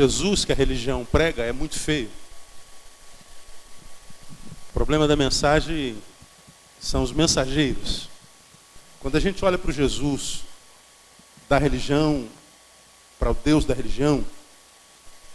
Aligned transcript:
Jesus 0.00 0.46
que 0.46 0.52
a 0.52 0.54
religião 0.54 1.04
prega 1.04 1.42
é 1.42 1.52
muito 1.52 1.78
feio. 1.78 2.10
O 4.70 4.72
problema 4.72 5.06
da 5.06 5.14
mensagem 5.14 6.02
são 6.80 7.02
os 7.02 7.12
mensageiros. 7.12 8.08
Quando 8.98 9.16
a 9.16 9.20
gente 9.20 9.44
olha 9.44 9.58
para 9.58 9.68
o 9.68 9.74
Jesus 9.74 10.40
da 11.50 11.58
religião, 11.58 12.26
para 13.18 13.30
o 13.30 13.34
Deus 13.34 13.66
da 13.66 13.74
religião, 13.74 14.24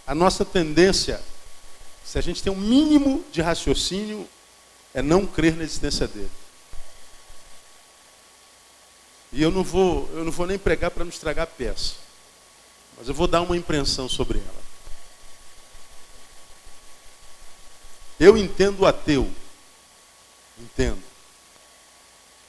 a 0.07 0.15
nossa 0.15 0.43
tendência, 0.43 1.21
se 2.03 2.17
a 2.17 2.21
gente 2.21 2.41
tem 2.41 2.51
um 2.51 2.55
mínimo 2.55 3.23
de 3.31 3.43
raciocínio, 3.43 4.27
é 4.95 5.01
não 5.03 5.27
crer 5.27 5.55
na 5.55 5.63
existência 5.63 6.07
dele. 6.07 6.31
E 9.31 9.43
eu 9.43 9.51
não 9.51 9.63
vou, 9.63 10.09
eu 10.13 10.23
não 10.23 10.31
vou 10.31 10.47
nem 10.47 10.57
pregar 10.57 10.89
para 10.89 11.03
não 11.03 11.11
estragar 11.11 11.43
a 11.43 11.47
peça. 11.47 12.04
Mas 12.97 13.07
eu 13.07 13.13
vou 13.13 13.27
dar 13.27 13.41
uma 13.41 13.57
impressão 13.57 14.07
sobre 14.07 14.39
ela. 14.39 14.65
Eu 18.19 18.37
entendo 18.37 18.81
o 18.81 18.85
ateu. 18.85 19.31
Entendo. 20.59 21.03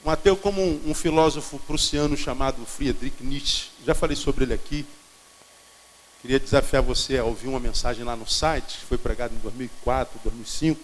Um 0.05 0.11
ateu 0.11 0.37
como 0.37 0.63
um, 0.63 0.91
um 0.91 0.95
filósofo 0.95 1.59
prussiano 1.61 2.17
chamado 2.17 2.65
Friedrich 2.65 3.23
Nietzsche. 3.25 3.71
Já 3.85 3.95
falei 3.95 4.17
sobre 4.17 4.45
ele 4.45 4.55
aqui. 4.55 4.87
Queria 6.23 6.39
desafiar 6.39 6.83
você 6.83 7.19
a 7.19 7.25
ouvir 7.25 7.49
uma 7.49 7.61
mensagem 7.61 8.05
lá 8.05 8.17
no 8.17 8.29
site, 8.29 8.79
que 8.79 8.87
foi 8.87 8.99
pregada 8.99 9.35
em 9.35 9.39
2004, 9.39 10.21
2005, 10.25 10.81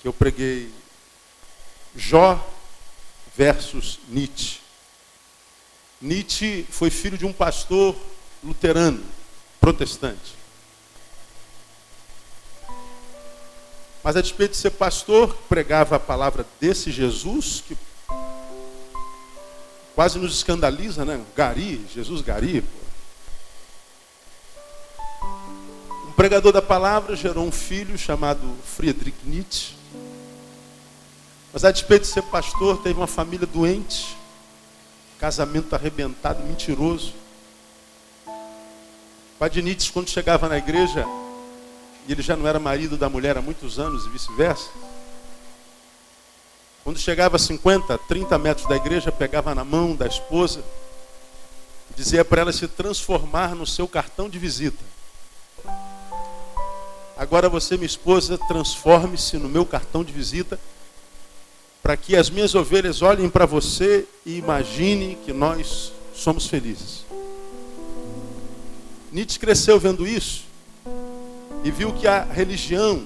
que 0.00 0.08
eu 0.08 0.12
preguei 0.12 0.70
Jó 1.94 2.38
versus 3.36 3.98
Nietzsche. 4.08 4.60
Nietzsche 6.00 6.66
foi 6.70 6.90
filho 6.90 7.18
de 7.18 7.26
um 7.26 7.32
pastor 7.32 7.94
luterano, 8.42 9.02
protestante. 9.60 10.40
Mas 14.02 14.16
a 14.16 14.22
despeito 14.22 14.52
de 14.52 14.58
ser 14.58 14.70
pastor, 14.70 15.34
pregava 15.48 15.96
a 15.96 16.00
palavra 16.00 16.46
desse 16.58 16.90
Jesus, 16.90 17.62
que 17.66 17.76
quase 19.94 20.18
nos 20.18 20.34
escandaliza, 20.34 21.04
né? 21.04 21.22
Gari, 21.36 21.86
Jesus 21.92 22.22
Gari. 22.22 22.62
Pô. 22.62 22.80
Um 26.08 26.12
pregador 26.12 26.52
da 26.52 26.62
palavra 26.62 27.14
gerou 27.14 27.46
um 27.46 27.52
filho 27.52 27.98
chamado 27.98 28.56
Friedrich 28.64 29.18
Nietzsche. 29.24 29.74
Mas 31.52 31.64
a 31.64 31.70
despeito 31.70 32.06
de 32.06 32.12
ser 32.12 32.22
pastor, 32.22 32.80
teve 32.82 32.98
uma 32.98 33.06
família 33.06 33.46
doente, 33.46 34.16
casamento 35.18 35.74
arrebentado, 35.74 36.42
mentiroso. 36.44 37.19
Padre 39.40 39.62
Nietzsche, 39.62 39.90
quando 39.90 40.10
chegava 40.10 40.50
na 40.50 40.58
igreja, 40.58 41.06
e 42.06 42.12
ele 42.12 42.20
já 42.20 42.36
não 42.36 42.46
era 42.46 42.60
marido 42.60 42.98
da 42.98 43.08
mulher 43.08 43.38
há 43.38 43.40
muitos 43.40 43.78
anos 43.78 44.04
e 44.04 44.10
vice-versa, 44.10 44.68
quando 46.84 46.98
chegava 46.98 47.36
a 47.36 47.38
50, 47.38 47.96
30 47.96 48.38
metros 48.38 48.68
da 48.68 48.76
igreja, 48.76 49.10
pegava 49.10 49.54
na 49.54 49.64
mão 49.64 49.96
da 49.96 50.06
esposa, 50.06 50.62
dizia 51.96 52.22
para 52.22 52.42
ela 52.42 52.52
se 52.52 52.68
transformar 52.68 53.54
no 53.54 53.66
seu 53.66 53.88
cartão 53.88 54.28
de 54.28 54.38
visita. 54.38 54.84
Agora 57.16 57.48
você, 57.48 57.78
minha 57.78 57.86
esposa, 57.86 58.36
transforme-se 58.36 59.38
no 59.38 59.48
meu 59.48 59.64
cartão 59.64 60.04
de 60.04 60.12
visita 60.12 60.60
para 61.82 61.96
que 61.96 62.14
as 62.14 62.28
minhas 62.28 62.54
ovelhas 62.54 63.00
olhem 63.00 63.30
para 63.30 63.46
você 63.46 64.06
e 64.26 64.36
imaginem 64.36 65.16
que 65.24 65.32
nós 65.32 65.94
somos 66.12 66.46
felizes. 66.46 67.08
Nietzsche 69.12 69.38
cresceu 69.38 69.78
vendo 69.78 70.06
isso 70.06 70.44
e 71.64 71.70
viu 71.70 71.92
que 71.92 72.06
a 72.06 72.22
religião 72.22 73.04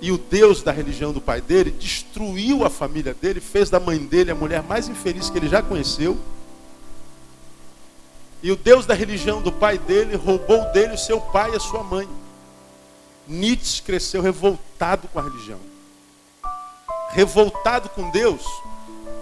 e 0.00 0.10
o 0.10 0.18
Deus 0.18 0.62
da 0.62 0.72
religião 0.72 1.12
do 1.12 1.20
pai 1.20 1.40
dele 1.40 1.70
destruiu 1.70 2.64
a 2.64 2.70
família 2.70 3.14
dele, 3.14 3.40
fez 3.40 3.68
da 3.68 3.78
mãe 3.78 3.98
dele 3.98 4.30
a 4.30 4.34
mulher 4.34 4.62
mais 4.62 4.88
infeliz 4.88 5.28
que 5.28 5.38
ele 5.38 5.48
já 5.48 5.62
conheceu. 5.62 6.18
E 8.42 8.50
o 8.50 8.56
Deus 8.56 8.86
da 8.86 8.94
religião 8.94 9.42
do 9.42 9.52
pai 9.52 9.76
dele 9.76 10.16
roubou 10.16 10.72
dele 10.72 10.94
o 10.94 10.98
seu 10.98 11.20
pai 11.20 11.52
e 11.52 11.56
a 11.56 11.60
sua 11.60 11.82
mãe. 11.82 12.08
Nietzsche 13.28 13.82
cresceu 13.82 14.22
revoltado 14.22 15.06
com 15.08 15.18
a 15.18 15.22
religião 15.22 15.60
revoltado 17.10 17.88
com 17.88 18.08
Deus 18.10 18.42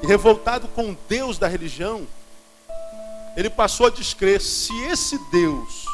e 0.03 0.07
revoltado 0.07 0.69
com 0.69 0.95
Deus 1.09 1.39
da 1.39 1.49
religião, 1.49 2.07
ele 3.37 3.51
passou 3.51 3.87
a 3.87 3.91
descrer: 3.91 4.41
se 4.41 4.73
esse 4.85 5.19
Deus 5.31 5.87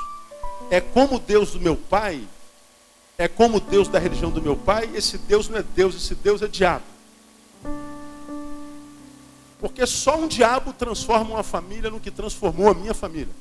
é 0.70 0.80
como 0.80 1.16
o 1.16 1.18
Deus 1.20 1.52
do 1.52 1.60
meu 1.60 1.76
pai, 1.76 2.22
é 3.16 3.28
como 3.28 3.58
o 3.58 3.60
Deus 3.60 3.88
da 3.88 3.98
religião 3.98 4.30
do 4.30 4.42
meu 4.42 4.56
pai, 4.56 4.90
esse 4.94 5.18
Deus 5.18 5.48
não 5.48 5.58
é 5.58 5.62
Deus, 5.62 5.94
esse 5.94 6.14
Deus 6.14 6.42
é 6.42 6.48
diabo. 6.48 6.84
Porque 9.60 9.86
só 9.86 10.16
um 10.18 10.26
diabo 10.26 10.72
transforma 10.72 11.34
uma 11.34 11.42
família 11.42 11.90
no 11.90 12.00
que 12.00 12.10
transformou 12.10 12.70
a 12.70 12.74
minha 12.74 12.92
família. 12.92 13.32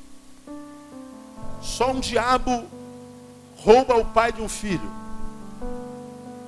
Só 1.60 1.90
um 1.90 2.00
diabo 2.00 2.64
rouba 3.56 3.96
o 3.96 4.04
pai 4.04 4.32
de 4.32 4.40
um 4.40 4.48
filho. 4.48 4.90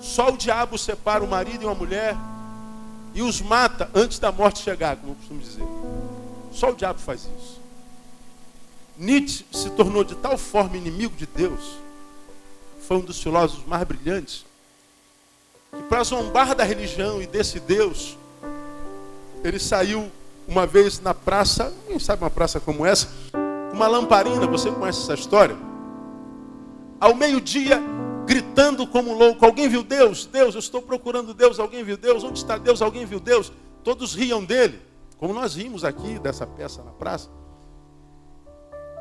Só 0.01 0.31
o 0.31 0.37
diabo 0.37 0.79
separa 0.79 1.25
o 1.25 1.29
marido 1.29 1.63
e 1.63 1.67
uma 1.67 1.75
mulher 1.75 2.17
e 3.15 3.23
os 3.23 3.41
mata 3.41 3.91
antes 3.95 4.19
da 4.19 4.31
morte 4.31 4.61
chegar, 4.61 4.97
como 4.97 5.13
eu 5.13 5.17
costumo 5.17 5.41
dizer. 5.41 5.65
Só 6.57 6.71
o 6.71 6.75
diabo 6.75 6.99
faz 6.99 7.29
isso. 7.39 7.61
Nietzsche 8.97 9.45
se 9.53 9.69
tornou 9.71 10.03
de 10.03 10.15
tal 10.15 10.39
forma 10.39 10.75
inimigo 10.75 11.15
de 11.15 11.27
Deus, 11.27 11.77
foi 12.81 12.97
um 12.97 13.01
dos 13.01 13.23
filósofos 13.23 13.67
mais 13.67 13.85
brilhantes, 13.85 14.47
que 15.71 15.83
para 15.83 16.03
zombar 16.03 16.55
da 16.55 16.65
religião 16.65 17.21
e 17.21 17.27
desse 17.27 17.61
Deus, 17.61 18.17
ele 19.45 19.59
saiu 19.59 20.11
uma 20.49 20.67
vez 20.67 20.99
na 20.99 21.13
praça, 21.13 21.75
quem 21.87 21.99
sabe 21.99 22.23
uma 22.23 22.31
praça 22.31 22.59
como 22.59 22.87
essa, 22.87 23.09
com 23.33 23.77
uma 23.77 23.87
lamparina, 23.87 24.47
você 24.47 24.71
conhece 24.71 25.03
essa 25.03 25.13
história? 25.13 25.57
Ao 26.99 27.15
meio-dia, 27.15 27.83
gritando 28.25 28.87
como 28.87 29.13
louco. 29.13 29.45
Alguém 29.45 29.69
viu 29.69 29.83
Deus? 29.83 30.25
Deus, 30.25 30.55
eu 30.55 30.61
estou 30.61 30.81
procurando 30.81 31.35
Deus. 31.35 31.61
Alguém 31.61 31.85
viu 31.85 31.99
Deus? 31.99 32.25
Onde 32.25 32.39
está 32.39 32.57
Deus? 32.57 32.81
Alguém 32.81 33.05
viu 33.05 33.21
Deus? 33.21 33.53
Todos 33.85 34.15
riam 34.15 34.43
dele, 34.43 34.81
como 35.19 35.33
nós 35.33 35.55
rimos 35.55 35.85
aqui 35.85 36.19
dessa 36.19 36.47
peça 36.47 36.83
na 36.83 36.93
praça. 36.93 37.31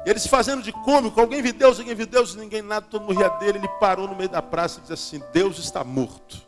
Eles 0.05 0.27
fazendo 0.27 0.61
de 0.61 0.71
cômico, 0.71 1.19
alguém 1.19 1.41
viu 1.41 1.53
Deus, 1.53 1.79
alguém 1.79 1.95
viu 1.95 2.05
Deus, 2.05 2.35
ninguém 2.35 2.61
nada, 2.61 2.85
todo 2.85 3.01
mundo 3.01 3.17
ria 3.17 3.29
dele. 3.29 3.57
Ele 3.57 3.67
parou 3.79 4.07
no 4.07 4.15
meio 4.15 4.29
da 4.29 4.41
praça 4.41 4.77
e 4.77 4.81
disse 4.81 4.93
assim: 4.93 5.23
Deus 5.33 5.57
está 5.57 5.83
morto. 5.83 6.41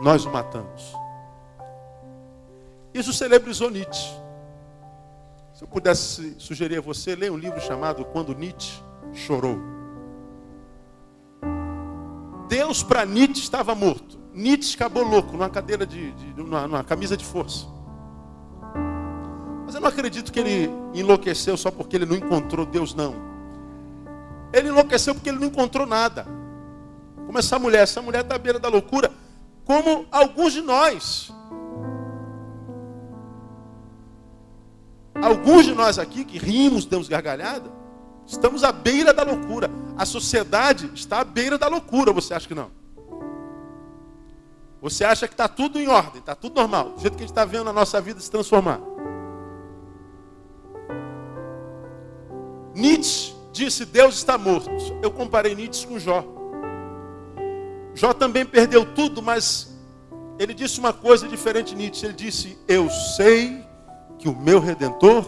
Nós 0.00 0.24
o 0.24 0.30
matamos. 0.30 0.96
Isso 2.94 3.12
celebrizou 3.12 3.70
Nietzsche. 3.70 4.10
Se 5.54 5.62
eu 5.62 5.68
pudesse 5.68 6.34
sugerir 6.38 6.78
a 6.78 6.80
você, 6.80 7.14
leia 7.14 7.32
um 7.32 7.36
livro 7.36 7.60
chamado 7.60 8.04
Quando 8.06 8.34
Nietzsche 8.34 8.82
Chorou. 9.12 9.58
Deus 12.48 12.82
para 12.82 13.04
Nietzsche 13.04 13.42
estava 13.42 13.74
morto. 13.74 14.18
Nietzsche 14.32 14.74
acabou 14.74 15.02
louco 15.02 15.32
numa 15.32 15.50
cadeira 15.50 15.86
de, 15.86 16.12
de 16.12 16.42
numa, 16.42 16.66
numa 16.66 16.82
camisa 16.82 17.16
de 17.16 17.24
força. 17.24 17.66
Mas 19.72 19.76
eu 19.76 19.80
não 19.80 19.88
acredito 19.88 20.30
que 20.30 20.38
ele 20.38 20.70
enlouqueceu 20.92 21.56
só 21.56 21.70
porque 21.70 21.96
ele 21.96 22.04
não 22.04 22.14
encontrou 22.14 22.66
Deus, 22.66 22.94
não. 22.94 23.14
Ele 24.52 24.68
enlouqueceu 24.68 25.14
porque 25.14 25.30
ele 25.30 25.38
não 25.38 25.46
encontrou 25.46 25.86
nada. 25.86 26.26
Como 27.24 27.38
essa 27.38 27.58
mulher, 27.58 27.84
essa 27.84 28.02
mulher 28.02 28.20
está 28.20 28.34
à 28.34 28.38
beira 28.38 28.58
da 28.58 28.68
loucura, 28.68 29.10
como 29.64 30.04
alguns 30.12 30.52
de 30.52 30.60
nós. 30.60 31.32
Alguns 35.14 35.64
de 35.64 35.74
nós 35.74 35.98
aqui 35.98 36.22
que 36.26 36.36
rimos, 36.36 36.84
damos 36.84 37.08
gargalhada, 37.08 37.70
Estamos 38.26 38.62
à 38.64 38.72
beira 38.72 39.14
da 39.14 39.22
loucura. 39.22 39.70
A 39.96 40.04
sociedade 40.04 40.90
está 40.94 41.20
à 41.20 41.24
beira 41.24 41.56
da 41.56 41.68
loucura, 41.68 42.12
você 42.12 42.34
acha 42.34 42.46
que 42.46 42.54
não? 42.54 42.70
Você 44.82 45.02
acha 45.02 45.26
que 45.26 45.32
está 45.32 45.48
tudo 45.48 45.78
em 45.78 45.88
ordem, 45.88 46.20
está 46.20 46.34
tudo 46.34 46.56
normal, 46.56 46.90
do 46.90 47.00
jeito 47.00 47.14
que 47.14 47.24
a 47.24 47.26
gente 47.26 47.32
está 47.32 47.46
vendo 47.46 47.70
a 47.70 47.72
nossa 47.72 48.02
vida 48.02 48.20
se 48.20 48.30
transformar. 48.30 48.91
Nietzsche 52.74 53.34
disse: 53.52 53.84
Deus 53.84 54.16
está 54.16 54.38
morto. 54.38 54.70
Eu 55.02 55.10
comparei 55.10 55.54
Nietzsche 55.54 55.86
com 55.86 55.98
Jó. 55.98 56.24
Jó 57.94 58.12
também 58.12 58.44
perdeu 58.44 58.84
tudo, 58.94 59.22
mas 59.22 59.72
ele 60.38 60.54
disse 60.54 60.78
uma 60.78 60.92
coisa 60.92 61.28
diferente 61.28 61.70
de 61.70 61.76
Nietzsche. 61.76 62.06
Ele 62.06 62.14
disse: 62.14 62.58
Eu 62.66 62.88
sei 62.90 63.64
que 64.18 64.28
o 64.28 64.36
meu 64.36 64.58
redentor 64.58 65.24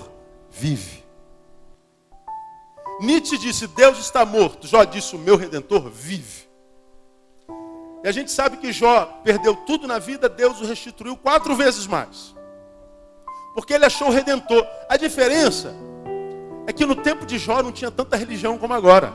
vive. 0.50 1.04
Nietzsche 3.00 3.36
disse: 3.36 3.66
Deus 3.66 3.98
está 3.98 4.24
morto. 4.24 4.66
Jó 4.66 4.84
disse: 4.84 5.14
O 5.14 5.18
meu 5.18 5.36
redentor 5.36 5.90
vive. 5.90 6.44
E 8.02 8.08
a 8.08 8.12
gente 8.12 8.30
sabe 8.30 8.58
que 8.58 8.72
Jó 8.72 9.06
perdeu 9.24 9.56
tudo 9.56 9.86
na 9.86 9.98
vida, 9.98 10.28
Deus 10.28 10.60
o 10.60 10.66
restituiu 10.66 11.16
quatro 11.16 11.56
vezes 11.56 11.86
mais. 11.86 12.34
Porque 13.54 13.72
ele 13.72 13.86
achou 13.86 14.08
o 14.08 14.10
redentor. 14.10 14.66
A 14.88 14.96
diferença 14.96 15.74
é 16.66 16.72
que 16.72 16.86
no 16.86 16.96
tempo 16.96 17.26
de 17.26 17.38
Jó 17.38 17.62
não 17.62 17.72
tinha 17.72 17.90
tanta 17.90 18.16
religião 18.16 18.56
como 18.58 18.72
agora. 18.72 19.12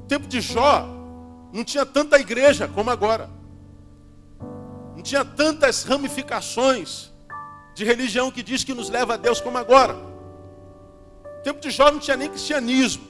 No 0.00 0.06
tempo 0.06 0.26
de 0.26 0.40
Jó 0.40 0.86
não 1.52 1.64
tinha 1.64 1.84
tanta 1.84 2.18
igreja 2.18 2.68
como 2.68 2.90
agora. 2.90 3.28
Não 4.94 5.02
tinha 5.02 5.24
tantas 5.24 5.82
ramificações 5.82 7.12
de 7.74 7.84
religião 7.84 8.30
que 8.30 8.42
diz 8.42 8.64
que 8.64 8.74
nos 8.74 8.88
leva 8.88 9.14
a 9.14 9.16
Deus 9.16 9.40
como 9.40 9.58
agora. 9.58 9.94
No 9.94 11.42
tempo 11.42 11.60
de 11.60 11.70
Jó 11.70 11.90
não 11.90 11.98
tinha 11.98 12.16
nem 12.16 12.28
cristianismo. 12.28 13.04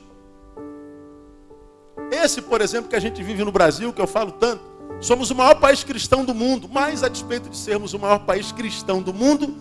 Esse, 2.11 2.41
por 2.41 2.61
exemplo, 2.61 2.89
que 2.89 2.97
a 2.97 3.01
gente 3.01 3.23
vive 3.23 3.45
no 3.45 3.53
Brasil, 3.53 3.93
que 3.93 4.01
eu 4.01 4.07
falo 4.07 4.33
tanto, 4.33 4.63
somos 5.01 5.31
o 5.31 5.35
maior 5.35 5.57
país 5.57 5.85
cristão 5.85 6.25
do 6.25 6.35
mundo, 6.35 6.69
mas 6.71 7.03
a 7.03 7.09
despeito 7.09 7.49
de 7.49 7.57
sermos 7.57 7.93
o 7.95 7.99
maior 7.99 8.21
país 8.21 8.53
cristão 8.53 9.03
do 9.03 9.13
mundo, 9.13 9.57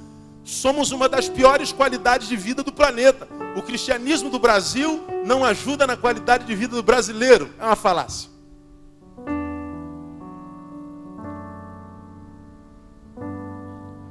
somos 0.45 0.91
uma 0.91 1.09
das 1.09 1.27
piores 1.27 1.71
qualidades 1.71 2.27
de 2.27 2.37
vida 2.37 2.61
do 2.61 2.71
planeta. 2.71 3.27
O 3.57 3.63
cristianismo 3.63 4.29
do 4.29 4.37
Brasil 4.37 5.03
não 5.25 5.43
ajuda 5.43 5.87
na 5.87 5.97
qualidade 5.97 6.45
de 6.45 6.55
vida 6.55 6.75
do 6.75 6.83
brasileiro. 6.83 7.49
É 7.59 7.65
uma 7.65 7.75
falácia. 7.75 8.29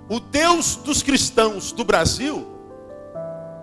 O 0.09 0.19
Deus 0.19 0.75
dos 0.77 1.03
cristãos 1.03 1.71
do 1.71 1.85
Brasil 1.85 2.47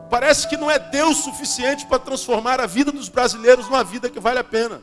parece 0.10 0.48
que 0.48 0.58
não 0.58 0.72
é 0.72 0.80
Deus 0.80 1.18
suficiente 1.18 1.86
para 1.86 2.00
transformar 2.00 2.60
a 2.62 2.66
vida 2.66 2.92
dos 2.92 3.10
brasileiros 3.10 3.66
numa 3.68 3.84
vida 3.84 4.10
que 4.10 4.20
vale 4.20 4.40
a 4.40 4.44
pena. 4.44 4.82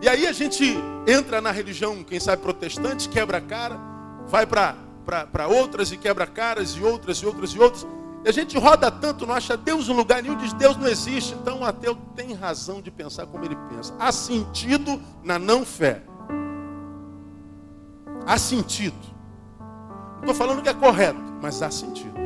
E 0.00 0.08
aí 0.08 0.26
a 0.26 0.32
gente 0.32 0.76
entra 1.06 1.40
na 1.40 1.50
religião, 1.50 2.04
quem 2.04 2.20
sabe 2.20 2.42
protestante, 2.42 3.08
quebra 3.08 3.38
a 3.38 3.40
cara, 3.40 3.95
vai 4.28 4.46
para 4.46 5.46
outras 5.48 5.92
e 5.92 5.96
quebra 5.96 6.26
caras 6.26 6.70
e 6.70 6.82
outras 6.82 7.18
e 7.18 7.26
outras 7.26 7.50
e 7.50 7.58
outras. 7.58 7.86
E 8.24 8.28
a 8.28 8.32
gente 8.32 8.58
roda 8.58 8.90
tanto, 8.90 9.26
não 9.26 9.34
acha 9.34 9.56
Deus 9.56 9.88
em 9.88 9.94
lugar 9.94 10.22
nenhum, 10.22 10.36
diz 10.36 10.52
Deus 10.52 10.76
não 10.76 10.88
existe. 10.88 11.34
Então 11.34 11.60
o 11.60 11.64
ateu 11.64 11.96
tem 12.16 12.34
razão 12.34 12.82
de 12.82 12.90
pensar 12.90 13.26
como 13.26 13.44
ele 13.44 13.56
pensa. 13.70 13.94
Há 13.98 14.10
sentido 14.10 15.00
na 15.22 15.38
não 15.38 15.64
fé. 15.64 16.02
Há 18.26 18.36
sentido. 18.36 18.96
Não 20.16 20.32
estou 20.32 20.34
falando 20.34 20.60
que 20.60 20.68
é 20.68 20.74
correto, 20.74 21.20
mas 21.40 21.62
há 21.62 21.70
sentido. 21.70 22.16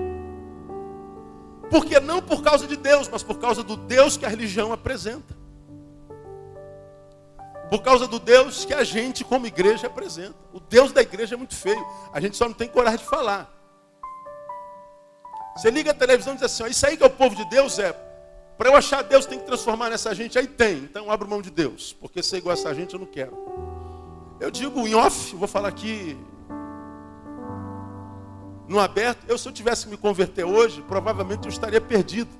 Porque 1.68 2.00
não 2.00 2.22
por 2.22 2.42
causa 2.42 2.66
de 2.66 2.76
Deus, 2.76 3.08
mas 3.08 3.22
por 3.22 3.38
causa 3.38 3.62
do 3.62 3.76
Deus 3.76 4.16
que 4.16 4.24
a 4.24 4.28
religião 4.28 4.72
apresenta. 4.72 5.39
Por 7.70 7.82
causa 7.82 8.08
do 8.08 8.18
Deus 8.18 8.64
que 8.64 8.74
a 8.74 8.82
gente, 8.82 9.22
como 9.22 9.46
igreja, 9.46 9.86
apresenta. 9.86 10.34
O 10.52 10.58
Deus 10.58 10.90
da 10.90 11.02
igreja 11.02 11.36
é 11.36 11.38
muito 11.38 11.54
feio. 11.54 11.86
A 12.12 12.20
gente 12.20 12.36
só 12.36 12.46
não 12.46 12.54
tem 12.54 12.68
coragem 12.68 12.98
de 12.98 13.04
falar. 13.04 13.48
Você 15.56 15.70
liga 15.70 15.92
a 15.92 15.94
televisão 15.94 16.32
e 16.32 16.36
diz 16.36 16.44
assim: 16.44 16.66
Isso 16.66 16.84
aí 16.84 16.96
que 16.96 17.02
é 17.04 17.06
o 17.06 17.10
povo 17.10 17.36
de 17.36 17.44
Deus 17.48 17.78
é. 17.78 17.92
Para 18.58 18.68
eu 18.68 18.76
achar 18.76 19.02
Deus, 19.02 19.24
tem 19.24 19.38
que 19.38 19.46
transformar 19.46 19.88
nessa 19.88 20.12
gente. 20.14 20.36
Aí 20.36 20.48
tem. 20.48 20.78
Então 20.78 21.10
abro 21.10 21.28
mão 21.28 21.40
de 21.40 21.50
Deus. 21.50 21.92
Porque 21.92 22.22
ser 22.22 22.38
igual 22.38 22.56
a 22.56 22.58
essa 22.58 22.74
gente 22.74 22.94
eu 22.94 23.00
não 23.00 23.06
quero. 23.06 23.36
Eu 24.40 24.50
digo 24.50 24.86
em 24.88 24.94
off, 24.94 25.36
vou 25.36 25.46
falar 25.46 25.68
aqui 25.68 26.18
no 28.66 28.80
aberto. 28.80 29.24
Eu, 29.28 29.38
se 29.38 29.48
eu 29.48 29.52
tivesse 29.52 29.84
que 29.84 29.90
me 29.90 29.96
converter 29.96 30.44
hoje, 30.44 30.82
provavelmente 30.82 31.44
eu 31.44 31.50
estaria 31.50 31.80
perdido. 31.80 32.30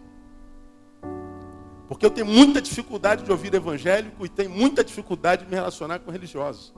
Porque 2.01 2.07
eu 2.07 2.25
tenho 2.25 2.27
muita 2.27 2.63
dificuldade 2.63 3.23
de 3.25 3.31
ouvir 3.31 3.53
evangélico 3.53 4.25
e 4.25 4.29
tenho 4.31 4.49
muita 4.49 4.83
dificuldade 4.83 5.45
de 5.45 5.51
me 5.51 5.55
relacionar 5.55 5.99
com 5.99 6.11
religiosos. 6.11 6.73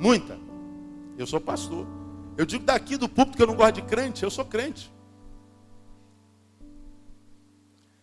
Muita. 0.00 0.36
Eu 1.16 1.24
sou 1.24 1.40
pastor. 1.40 1.86
Eu 2.36 2.44
digo 2.44 2.64
daqui 2.64 2.96
do 2.96 3.08
púlpito 3.08 3.36
que 3.36 3.42
eu 3.44 3.46
não 3.46 3.54
gosto 3.54 3.76
de 3.76 3.82
crente, 3.82 4.24
eu 4.24 4.30
sou 4.30 4.44
crente. 4.44 4.92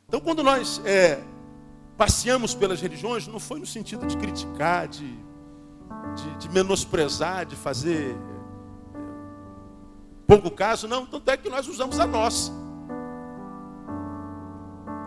Então, 0.08 0.22
quando 0.22 0.42
nós 0.42 0.82
é, 0.86 1.22
passeamos 1.98 2.56
pelas 2.56 2.80
religiões, 2.80 3.28
não 3.28 3.42
foi 3.42 3.60
no 3.60 3.66
sentido 3.66 4.08
de 4.08 4.16
criticar, 4.16 4.88
de, 4.88 5.06
de, 5.06 6.38
de 6.38 6.50
menosprezar, 6.50 7.46
de 7.46 7.58
fazer 7.58 8.16
é, 8.16 8.98
pouco 10.26 10.50
caso, 10.50 10.88
não. 10.88 11.06
Tanto 11.06 11.30
é 11.30 11.36
que 11.36 11.50
nós 11.50 11.68
usamos 11.68 12.00
a 12.00 12.08
nossa. 12.08 12.54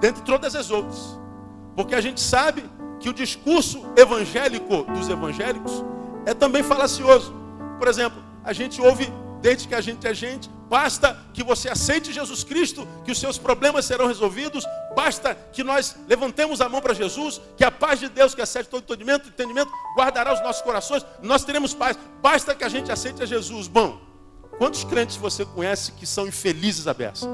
Dentre 0.03 0.23
todas 0.23 0.55
as 0.55 0.71
outras. 0.71 1.19
Porque 1.75 1.95
a 1.95 2.01
gente 2.01 2.21
sabe 2.21 2.65
que 2.99 3.09
o 3.09 3.15
discurso 3.15 3.85
evangélico 3.97 4.85
dos 4.85 5.09
evangélicos 5.09 5.85
é 6.27 6.35
também 6.35 6.63
falacioso. 6.63 7.35
Por 7.79 7.89
exemplo, 7.89 8.23
a 8.45 8.53
gente 8.53 8.81
ouve, 8.81 9.11
desde 9.41 9.67
que 9.67 9.75
a 9.75 9.81
gente 9.81 10.07
é 10.07 10.13
gente, 10.13 10.51
basta 10.69 11.19
que 11.33 11.43
você 11.43 11.69
aceite 11.69 12.13
Jesus 12.13 12.45
Cristo, 12.45 12.87
que 13.05 13.11
os 13.11 13.19
seus 13.19 13.39
problemas 13.39 13.87
serão 13.87 14.07
resolvidos, 14.07 14.65
basta 14.95 15.35
que 15.35 15.65
nós 15.65 15.97
levantemos 16.07 16.61
a 16.61 16.69
mão 16.69 16.81
para 16.81 16.95
Jesus, 16.95 17.41
que 17.57 17.65
a 17.65 17.71
paz 17.71 17.99
de 17.99 18.09
Deus, 18.09 18.35
que 18.35 18.43
excede 18.43 18.69
todo 18.69 18.83
entendimento, 18.83 19.29
entendimento, 19.29 19.73
guardará 19.97 20.33
os 20.33 20.41
nossos 20.43 20.63
corações, 20.63 21.05
nós 21.23 21.43
teremos 21.43 21.75
paz, 21.75 21.99
basta 22.23 22.55
que 22.55 22.63
a 22.63 22.69
gente 22.69 22.93
aceite 22.93 23.23
a 23.23 23.27
Jesus. 23.27 23.67
Bom, 23.67 24.01
quantos 24.59 24.85
crentes 24.85 25.17
você 25.17 25.45
conhece 25.45 25.93
que 25.93 26.07
são 26.07 26.29
infelizes 26.29 26.87
a 26.87 26.95
beça? 26.95 27.27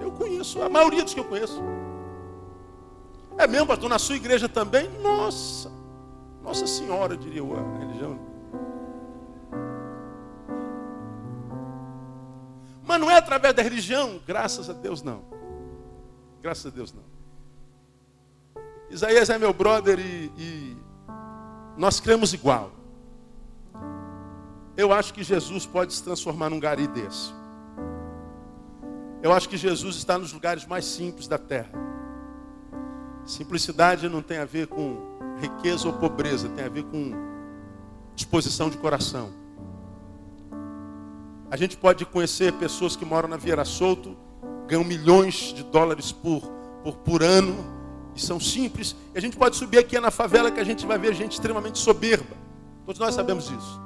Eu 0.00 0.12
conheço, 0.12 0.62
a 0.62 0.68
maioria 0.68 1.02
dos 1.02 1.14
que 1.14 1.20
eu 1.20 1.24
conheço. 1.24 1.60
É 3.38 3.46
mesmo, 3.46 3.68
pastor, 3.68 3.88
na 3.88 4.00
sua 4.00 4.16
igreja 4.16 4.48
também? 4.48 4.90
Nossa, 5.00 5.70
Nossa 6.42 6.66
Senhora, 6.66 7.16
diria 7.16 7.38
eu, 7.38 7.56
a 7.56 7.78
religião. 7.78 8.18
Mas 12.82 13.00
não 13.00 13.08
é 13.08 13.16
através 13.16 13.54
da 13.54 13.62
religião? 13.62 14.20
Graças 14.26 14.68
a 14.68 14.72
Deus 14.72 15.02
não. 15.02 15.22
Graças 16.42 16.66
a 16.66 16.70
Deus 16.70 16.92
não. 16.92 17.04
Isaías 18.90 19.30
é 19.30 19.38
meu 19.38 19.52
brother 19.52 20.00
e, 20.00 20.32
e 20.36 20.76
nós 21.76 22.00
cremos 22.00 22.32
igual. 22.34 22.72
Eu 24.76 24.92
acho 24.92 25.12
que 25.14 25.22
Jesus 25.22 25.64
pode 25.64 25.92
se 25.92 26.02
transformar 26.02 26.50
num 26.50 26.58
gari 26.58 26.88
desse. 26.88 27.32
Eu 29.22 29.32
acho 29.32 29.48
que 29.48 29.56
Jesus 29.56 29.96
está 29.96 30.16
nos 30.16 30.32
lugares 30.32 30.64
mais 30.64 30.84
simples 30.84 31.28
da 31.28 31.38
terra. 31.38 31.70
Simplicidade 33.28 34.08
não 34.08 34.22
tem 34.22 34.38
a 34.38 34.46
ver 34.46 34.68
com 34.68 34.96
riqueza 35.38 35.86
ou 35.86 35.92
pobreza, 35.92 36.48
tem 36.48 36.64
a 36.64 36.68
ver 36.70 36.84
com 36.84 37.12
disposição 38.14 38.70
de 38.70 38.78
coração. 38.78 39.30
A 41.50 41.54
gente 41.54 41.76
pode 41.76 42.06
conhecer 42.06 42.54
pessoas 42.54 42.96
que 42.96 43.04
moram 43.04 43.28
na 43.28 43.36
Vieira 43.36 43.66
Solto, 43.66 44.16
ganham 44.66 44.82
milhões 44.82 45.52
de 45.54 45.62
dólares 45.62 46.10
por, 46.10 46.40
por, 46.82 46.96
por 46.96 47.22
ano, 47.22 47.54
e 48.16 48.20
são 48.20 48.40
simples. 48.40 48.96
E 49.14 49.18
a 49.18 49.20
gente 49.20 49.36
pode 49.36 49.56
subir 49.56 49.76
aqui 49.76 50.00
na 50.00 50.10
favela 50.10 50.50
que 50.50 50.58
a 50.58 50.64
gente 50.64 50.86
vai 50.86 50.96
ver 50.96 51.14
gente 51.14 51.32
extremamente 51.32 51.78
soberba. 51.78 52.34
Todos 52.86 52.98
nós 52.98 53.14
sabemos 53.14 53.46
disso. 53.46 53.78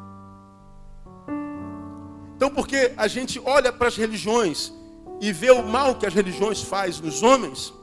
Então, 2.37 2.49
porque 2.49 2.93
a 2.97 3.09
gente 3.09 3.43
olha 3.45 3.73
para 3.73 3.89
as 3.89 3.97
religiões 3.97 4.73
e 5.21 5.33
vê 5.33 5.51
o 5.51 5.65
mal 5.65 5.97
que 5.97 6.07
as 6.07 6.15
religiões 6.15 6.63
fazem 6.63 7.03
nos 7.03 7.25
homens, 7.25 7.75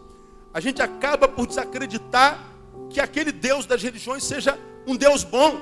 a 0.53 0.59
gente 0.59 0.81
acaba 0.81 1.27
por 1.27 1.45
desacreditar 1.45 2.43
que 2.89 2.99
aquele 2.99 3.31
Deus 3.31 3.65
das 3.65 3.83
religiões 3.83 4.23
seja 4.23 4.57
um 4.87 4.95
Deus 4.95 5.23
bom. 5.23 5.59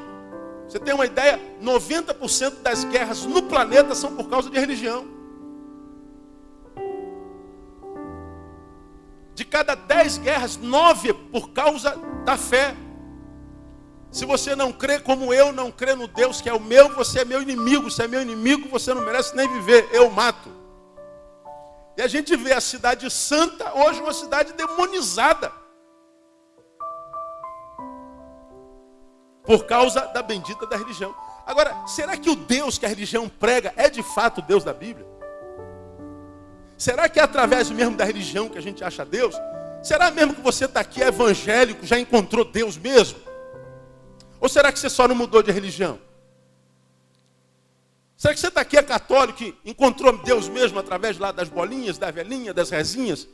Você 0.67 0.79
tem 0.79 0.93
uma 0.93 1.05
ideia? 1.05 1.39
90% 1.61 2.61
das 2.61 2.83
guerras 2.83 3.25
no 3.25 3.43
planeta 3.43 3.95
são 3.95 4.15
por 4.15 4.29
causa 4.29 4.49
de 4.49 4.59
religião. 4.59 5.05
De 9.33 9.45
cada 9.45 9.75
10 9.75 10.17
guerras, 10.19 10.57
9 10.57 11.13
por 11.13 11.49
causa 11.51 11.95
da 12.25 12.37
fé. 12.37 12.75
Se 14.09 14.25
você 14.25 14.55
não 14.55 14.71
crê 14.71 14.99
como 14.99 15.33
eu, 15.33 15.51
não 15.51 15.69
crê 15.69 15.95
no 15.95 16.07
Deus 16.07 16.41
que 16.41 16.49
é 16.49 16.53
o 16.53 16.59
meu, 16.59 16.89
você 16.95 17.19
é 17.19 17.25
meu 17.25 17.41
inimigo. 17.41 17.91
Se 17.91 18.01
é 18.01 18.07
meu 18.07 18.21
inimigo, 18.21 18.67
você 18.69 18.93
não 18.93 19.03
merece 19.03 19.35
nem 19.35 19.47
viver. 19.47 19.87
Eu 19.91 20.09
mato. 20.09 20.49
E 21.97 22.01
a 22.01 22.07
gente 22.07 22.35
vê 22.37 22.53
a 22.53 22.61
cidade 22.61 23.09
santa 23.09 23.73
hoje 23.73 23.99
uma 23.99 24.13
cidade 24.13 24.53
demonizada. 24.53 25.51
Por 29.43 29.65
causa 29.65 30.01
da 30.07 30.21
bendita 30.21 30.67
da 30.67 30.77
religião. 30.77 31.15
Agora, 31.43 31.87
será 31.87 32.15
que 32.15 32.29
o 32.29 32.35
Deus 32.35 32.77
que 32.77 32.85
a 32.85 32.89
religião 32.89 33.27
prega 33.27 33.73
é 33.75 33.89
de 33.89 34.03
fato 34.03 34.39
o 34.39 34.41
Deus 34.43 34.63
da 34.63 34.73
Bíblia? 34.73 35.07
Será 36.77 37.09
que 37.09 37.19
é 37.19 37.23
através 37.23 37.71
mesmo 37.71 37.97
da 37.97 38.05
religião 38.05 38.47
que 38.47 38.59
a 38.59 38.61
gente 38.61 38.83
acha 38.83 39.03
Deus? 39.03 39.33
Será 39.81 40.11
mesmo 40.11 40.35
que 40.35 40.41
você 40.41 40.65
está 40.65 40.81
aqui 40.81 41.01
evangélico, 41.01 41.83
já 41.83 41.97
encontrou 41.97 42.45
Deus 42.45 42.77
mesmo? 42.77 43.19
Ou 44.39 44.47
será 44.47 44.71
que 44.71 44.77
você 44.77 44.89
só 44.89 45.07
não 45.07 45.15
mudou 45.15 45.41
de 45.41 45.51
religião? 45.51 45.99
Será 48.17 48.33
que 48.33 48.39
você 48.39 48.47
está 48.47 48.61
aqui 48.61 48.75
é 48.75 48.81
católico 48.81 49.43
e 49.43 49.55
encontrou 49.63 50.17
Deus 50.17 50.49
mesmo 50.49 50.79
através 50.79 51.19
lá 51.19 51.31
das 51.31 51.49
bolinhas, 51.49 51.99
da 51.99 52.09
velhinha, 52.09 52.51
das 52.51 52.71
rezinhas? 52.71 53.27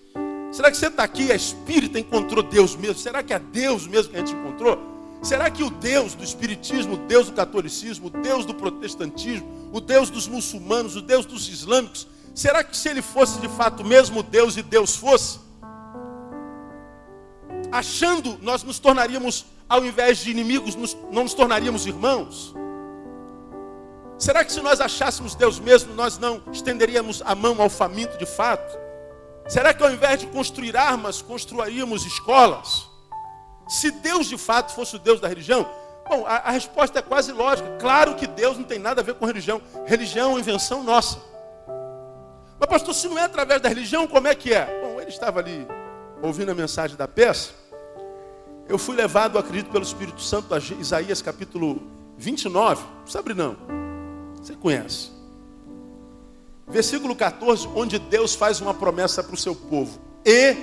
Será 0.51 0.69
que 0.69 0.75
você 0.75 0.87
está 0.87 1.03
aqui 1.05 1.31
é 1.31 1.35
espírita 1.35 1.97
encontrou 1.97 2.43
Deus 2.43 2.75
mesmo? 2.75 2.97
Será 2.97 3.23
que 3.23 3.33
é 3.33 3.39
Deus 3.39 3.87
mesmo 3.87 4.11
que 4.11 4.17
a 4.17 4.19
gente 4.19 4.33
encontrou? 4.33 4.77
Será 5.23 5.49
que 5.49 5.63
o 5.63 5.69
Deus 5.69 6.15
do 6.15 6.23
Espiritismo, 6.23 6.95
o 6.95 6.97
Deus 6.97 7.27
do 7.27 7.31
catolicismo, 7.31 8.07
o 8.07 8.09
Deus 8.09 8.45
do 8.45 8.53
protestantismo, 8.53 9.69
o 9.71 9.79
Deus 9.79 10.09
dos 10.09 10.27
muçulmanos, 10.27 10.97
o 10.97 11.01
Deus 11.01 11.25
dos 11.25 11.47
islâmicos, 11.47 12.05
será 12.35 12.61
que 12.61 12.75
se 12.75 12.89
ele 12.89 13.01
fosse 13.01 13.39
de 13.39 13.47
fato 13.47 13.85
mesmo 13.85 14.21
Deus 14.21 14.57
e 14.57 14.61
Deus 14.61 14.97
fosse, 14.97 15.39
achando 17.71 18.37
nós 18.41 18.63
nos 18.63 18.79
tornaríamos, 18.79 19.45
ao 19.69 19.85
invés 19.85 20.17
de 20.17 20.29
inimigos, 20.29 20.75
nos, 20.75 20.93
não 21.09 21.23
nos 21.23 21.33
tornaríamos 21.33 21.85
irmãos? 21.85 22.53
Será 24.23 24.45
que 24.45 24.53
se 24.53 24.61
nós 24.61 24.79
achássemos 24.79 25.35
Deus 25.35 25.59
mesmo, 25.59 25.93
nós 25.95 26.17
não 26.17 26.41
estenderíamos 26.49 27.21
a 27.25 27.35
mão 27.35 27.61
ao 27.61 27.69
faminto 27.69 28.17
de 28.17 28.25
fato? 28.25 28.79
Será 29.49 29.73
que 29.73 29.83
ao 29.83 29.91
invés 29.91 30.21
de 30.21 30.27
construir 30.27 30.77
armas, 30.77 31.21
construiríamos 31.21 32.05
escolas? 32.05 32.87
Se 33.67 33.91
Deus 33.91 34.27
de 34.27 34.37
fato 34.37 34.73
fosse 34.73 34.95
o 34.95 34.99
Deus 34.99 35.19
da 35.19 35.27
religião, 35.27 35.69
bom, 36.07 36.25
a, 36.25 36.37
a, 36.37 36.51
resposta 36.51 36.99
é 36.99 37.01
quase 37.01 37.33
lógica. 37.33 37.69
Claro 37.81 38.15
que 38.15 38.25
Deus 38.25 38.57
não 38.57 38.63
tem 38.63 38.79
nada 38.79 39.01
a 39.01 39.03
ver 39.03 39.15
com 39.15 39.25
religião. 39.25 39.61
Religião 39.85 40.29
é 40.29 40.33
uma 40.35 40.39
invenção 40.39 40.83
nossa. 40.83 41.19
Mas, 42.57 42.69
pastor, 42.69 42.93
se 42.93 43.09
não 43.09 43.19
é 43.19 43.23
através 43.23 43.61
da 43.61 43.67
religião, 43.67 44.07
como 44.07 44.29
é 44.29 44.33
que 44.33 44.53
é? 44.53 44.67
Bom, 44.81 45.01
ele 45.01 45.09
estava 45.09 45.39
ali 45.41 45.67
ouvindo 46.21 46.49
a 46.49 46.55
mensagem 46.55 46.95
da 46.95 47.09
peça. 47.09 47.51
Eu 48.69 48.77
fui 48.77 48.95
levado, 48.95 49.37
acredito, 49.37 49.69
pelo 49.69 49.83
Espírito 49.83 50.21
Santo 50.21 50.55
a 50.55 50.59
Isaías 50.59 51.21
capítulo 51.21 51.83
29. 52.17 52.85
Sabe 53.05 53.33
não? 53.33 53.82
Você 54.43 54.55
conhece. 54.55 55.09
Versículo 56.67 57.15
14, 57.15 57.65
onde 57.73 57.97
Deus 57.97 58.35
faz 58.35 58.59
uma 58.59 58.73
promessa 58.73 59.23
para 59.23 59.33
o 59.33 59.37
seu 59.37 59.55
povo: 59.55 60.01
E 60.25 60.57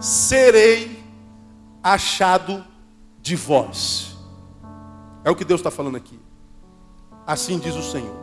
serei 0.00 1.04
achado 1.82 2.64
de 3.20 3.36
vós. 3.36 4.16
É 5.22 5.30
o 5.30 5.36
que 5.36 5.44
Deus 5.44 5.60
está 5.60 5.70
falando 5.70 5.96
aqui. 5.96 6.18
Assim 7.26 7.58
diz 7.58 7.74
o 7.74 7.82
Senhor. 7.82 8.16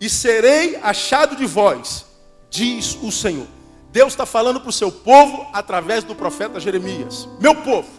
E 0.00 0.08
serei 0.08 0.76
achado 0.76 1.36
de 1.36 1.44
vós, 1.44 2.06
diz 2.48 2.96
o 3.02 3.12
Senhor. 3.12 3.46
Deus 3.90 4.14
está 4.14 4.24
falando 4.24 4.60
para 4.60 4.70
o 4.70 4.72
seu 4.72 4.90
povo 4.90 5.46
através 5.52 6.04
do 6.04 6.14
profeta 6.14 6.58
Jeremias. 6.58 7.28
Meu 7.38 7.54
povo, 7.54 7.90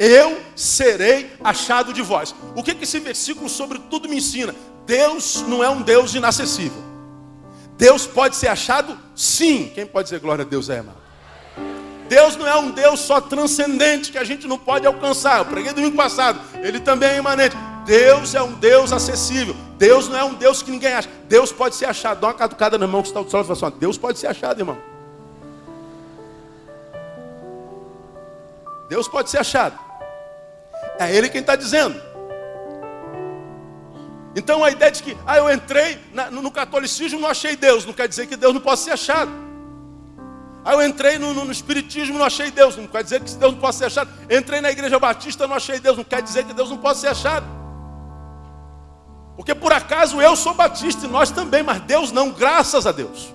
eu 0.00 0.42
serei 0.56 1.30
achado 1.44 1.92
de 1.92 2.02
vós. 2.02 2.34
O 2.56 2.62
que, 2.64 2.74
que 2.74 2.82
esse 2.82 2.98
versículo, 2.98 3.48
sobretudo, 3.48 4.08
me 4.08 4.16
ensina? 4.16 4.52
Deus 4.86 5.44
não 5.48 5.62
é 5.62 5.68
um 5.68 5.82
Deus 5.82 6.14
inacessível. 6.14 6.82
Deus 7.76 8.06
pode 8.06 8.36
ser 8.36 8.48
achado, 8.48 8.96
sim. 9.14 9.70
Quem 9.74 9.84
pode 9.84 10.06
dizer 10.06 10.20
glória 10.20 10.44
a 10.44 10.48
Deus 10.48 10.70
é, 10.70 10.76
irmão? 10.76 10.94
Deus 12.08 12.36
não 12.36 12.46
é 12.46 12.54
um 12.56 12.70
Deus 12.70 13.00
só 13.00 13.20
transcendente 13.20 14.12
que 14.12 14.18
a 14.18 14.24
gente 14.24 14.46
não 14.46 14.56
pode 14.56 14.86
alcançar. 14.86 15.38
Eu 15.38 15.44
preguei 15.44 15.72
domingo 15.72 15.96
passado. 15.96 16.40
Ele 16.62 16.78
também 16.80 17.10
é 17.10 17.18
imanente. 17.18 17.56
Deus 17.84 18.34
é 18.34 18.42
um 18.42 18.52
Deus 18.52 18.92
acessível. 18.92 19.56
Deus 19.76 20.08
não 20.08 20.16
é 20.16 20.24
um 20.24 20.34
Deus 20.34 20.62
que 20.62 20.70
ninguém 20.70 20.92
acha. 20.92 21.08
Deus 21.28 21.52
pode 21.52 21.74
ser 21.74 21.86
achado. 21.86 22.20
Dá 22.20 22.28
uma 22.28 22.34
catucada 22.34 22.78
na 22.78 22.86
mão 22.86 23.02
que 23.02 23.08
está 23.08 23.20
do 23.20 23.30
sol 23.30 23.40
e 23.40 23.44
fala 23.44 23.68
assim, 23.68 23.78
Deus 23.78 23.98
pode 23.98 24.18
ser 24.18 24.28
achado, 24.28 24.60
irmão. 24.60 24.78
Deus 28.88 29.08
pode 29.08 29.28
ser 29.28 29.38
achado. 29.38 29.78
É 30.98 31.14
Ele 31.14 31.28
quem 31.28 31.40
está 31.40 31.56
dizendo. 31.56 32.00
Então 34.36 34.62
a 34.62 34.70
ideia 34.70 34.92
de 34.92 35.02
que, 35.02 35.16
ah, 35.26 35.38
eu 35.38 35.50
entrei 35.50 35.98
na, 36.12 36.30
no 36.30 36.50
catolicismo 36.50 37.18
não 37.18 37.28
achei 37.28 37.56
Deus, 37.56 37.86
não 37.86 37.94
quer 37.94 38.06
dizer 38.06 38.26
que 38.26 38.36
Deus 38.36 38.52
não 38.52 38.60
possa 38.60 38.84
ser 38.84 38.90
achado. 38.90 39.32
Aí 40.62 40.74
eu 40.74 40.86
entrei 40.86 41.16
no, 41.16 41.32
no, 41.32 41.44
no, 41.46 41.52
Espiritismo, 41.52 42.18
não 42.18 42.26
achei 42.26 42.50
Deus. 42.50 42.76
Não 42.76 42.88
quer 42.88 43.02
dizer 43.02 43.20
que 43.20 43.32
Deus 43.36 43.52
não 43.52 43.60
possa 43.60 43.78
ser 43.78 43.84
achado. 43.86 44.10
Entrei 44.28 44.60
na 44.60 44.68
Igreja 44.68 44.98
Batista, 44.98 45.46
não 45.46 45.54
achei 45.54 45.78
Deus. 45.78 45.96
Não 45.96 46.02
quer 46.02 46.20
dizer 46.20 46.44
que 46.44 46.52
Deus 46.52 46.68
não 46.68 46.76
possa 46.76 47.02
ser 47.02 47.06
achado. 47.06 47.46
Porque 49.36 49.54
por 49.54 49.72
acaso 49.72 50.20
eu 50.20 50.34
sou 50.34 50.54
batista 50.54 51.06
e 51.06 51.08
nós 51.08 51.30
também, 51.30 51.62
mas 51.62 51.80
Deus 51.82 52.10
não, 52.10 52.30
graças 52.30 52.84
a 52.84 52.90
Deus. 52.90 53.32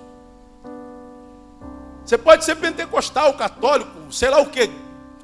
Você 2.04 2.18
pode 2.18 2.44
ser 2.44 2.56
pentecostal, 2.56 3.32
católico, 3.32 3.90
sei 4.10 4.28
lá 4.28 4.38
o 4.38 4.46
que. 4.46 4.70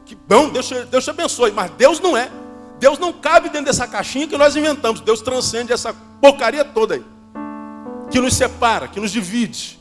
Que 0.07 0.15
bom, 0.15 0.49
Deus, 0.49 0.71
Deus 0.91 1.05
te 1.05 1.11
abençoe, 1.11 1.53
mas 1.53 1.71
Deus 1.73 2.01
não 2.01 2.17
é. 2.17 2.31
Deus 2.79 2.99
não 2.99 3.13
cabe 3.13 3.49
dentro 3.49 3.67
dessa 3.67 3.87
caixinha 3.87 4.27
que 4.27 4.37
nós 4.37 4.57
inventamos. 4.57 5.01
Deus 5.01 5.21
transcende 5.21 5.73
essa 5.73 5.93
porcaria 6.21 6.65
toda 6.65 6.95
aí. 6.95 7.05
Que 8.11 8.21
nos 8.21 8.35
separa, 8.35 8.89
que 8.89 9.01
nos 9.01 9.11
divide 9.11 9.79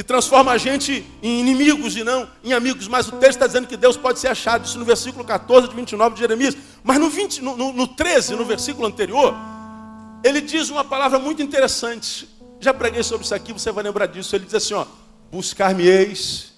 que 0.00 0.04
transforma 0.04 0.52
a 0.52 0.56
gente 0.56 1.04
em 1.22 1.40
inimigos 1.40 1.94
e 1.94 2.02
não 2.02 2.26
em 2.42 2.54
amigos. 2.54 2.88
Mas 2.88 3.06
o 3.08 3.12
texto 3.12 3.32
está 3.32 3.46
dizendo 3.46 3.66
que 3.66 3.76
Deus 3.76 3.98
pode 3.98 4.18
ser 4.18 4.28
achado, 4.28 4.64
isso 4.64 4.78
no 4.78 4.84
versículo 4.86 5.22
14 5.22 5.68
de 5.68 5.76
29 5.76 6.14
de 6.14 6.20
Jeremias. 6.20 6.56
Mas 6.82 6.98
no, 6.98 7.10
20, 7.10 7.42
no, 7.42 7.54
no, 7.54 7.72
no 7.74 7.86
13, 7.86 8.34
no 8.34 8.46
versículo 8.46 8.86
anterior, 8.86 9.34
ele 10.24 10.40
diz 10.40 10.70
uma 10.70 10.82
palavra 10.82 11.18
muito 11.18 11.42
interessante. 11.42 12.26
Já 12.60 12.72
preguei 12.72 13.02
sobre 13.02 13.26
isso 13.26 13.34
aqui, 13.34 13.52
você 13.52 13.70
vai 13.70 13.84
lembrar 13.84 14.06
disso. 14.06 14.34
Ele 14.34 14.46
diz 14.46 14.54
assim: 14.54 14.72
ó, 14.72 14.86
buscar-me-eis 15.30 16.54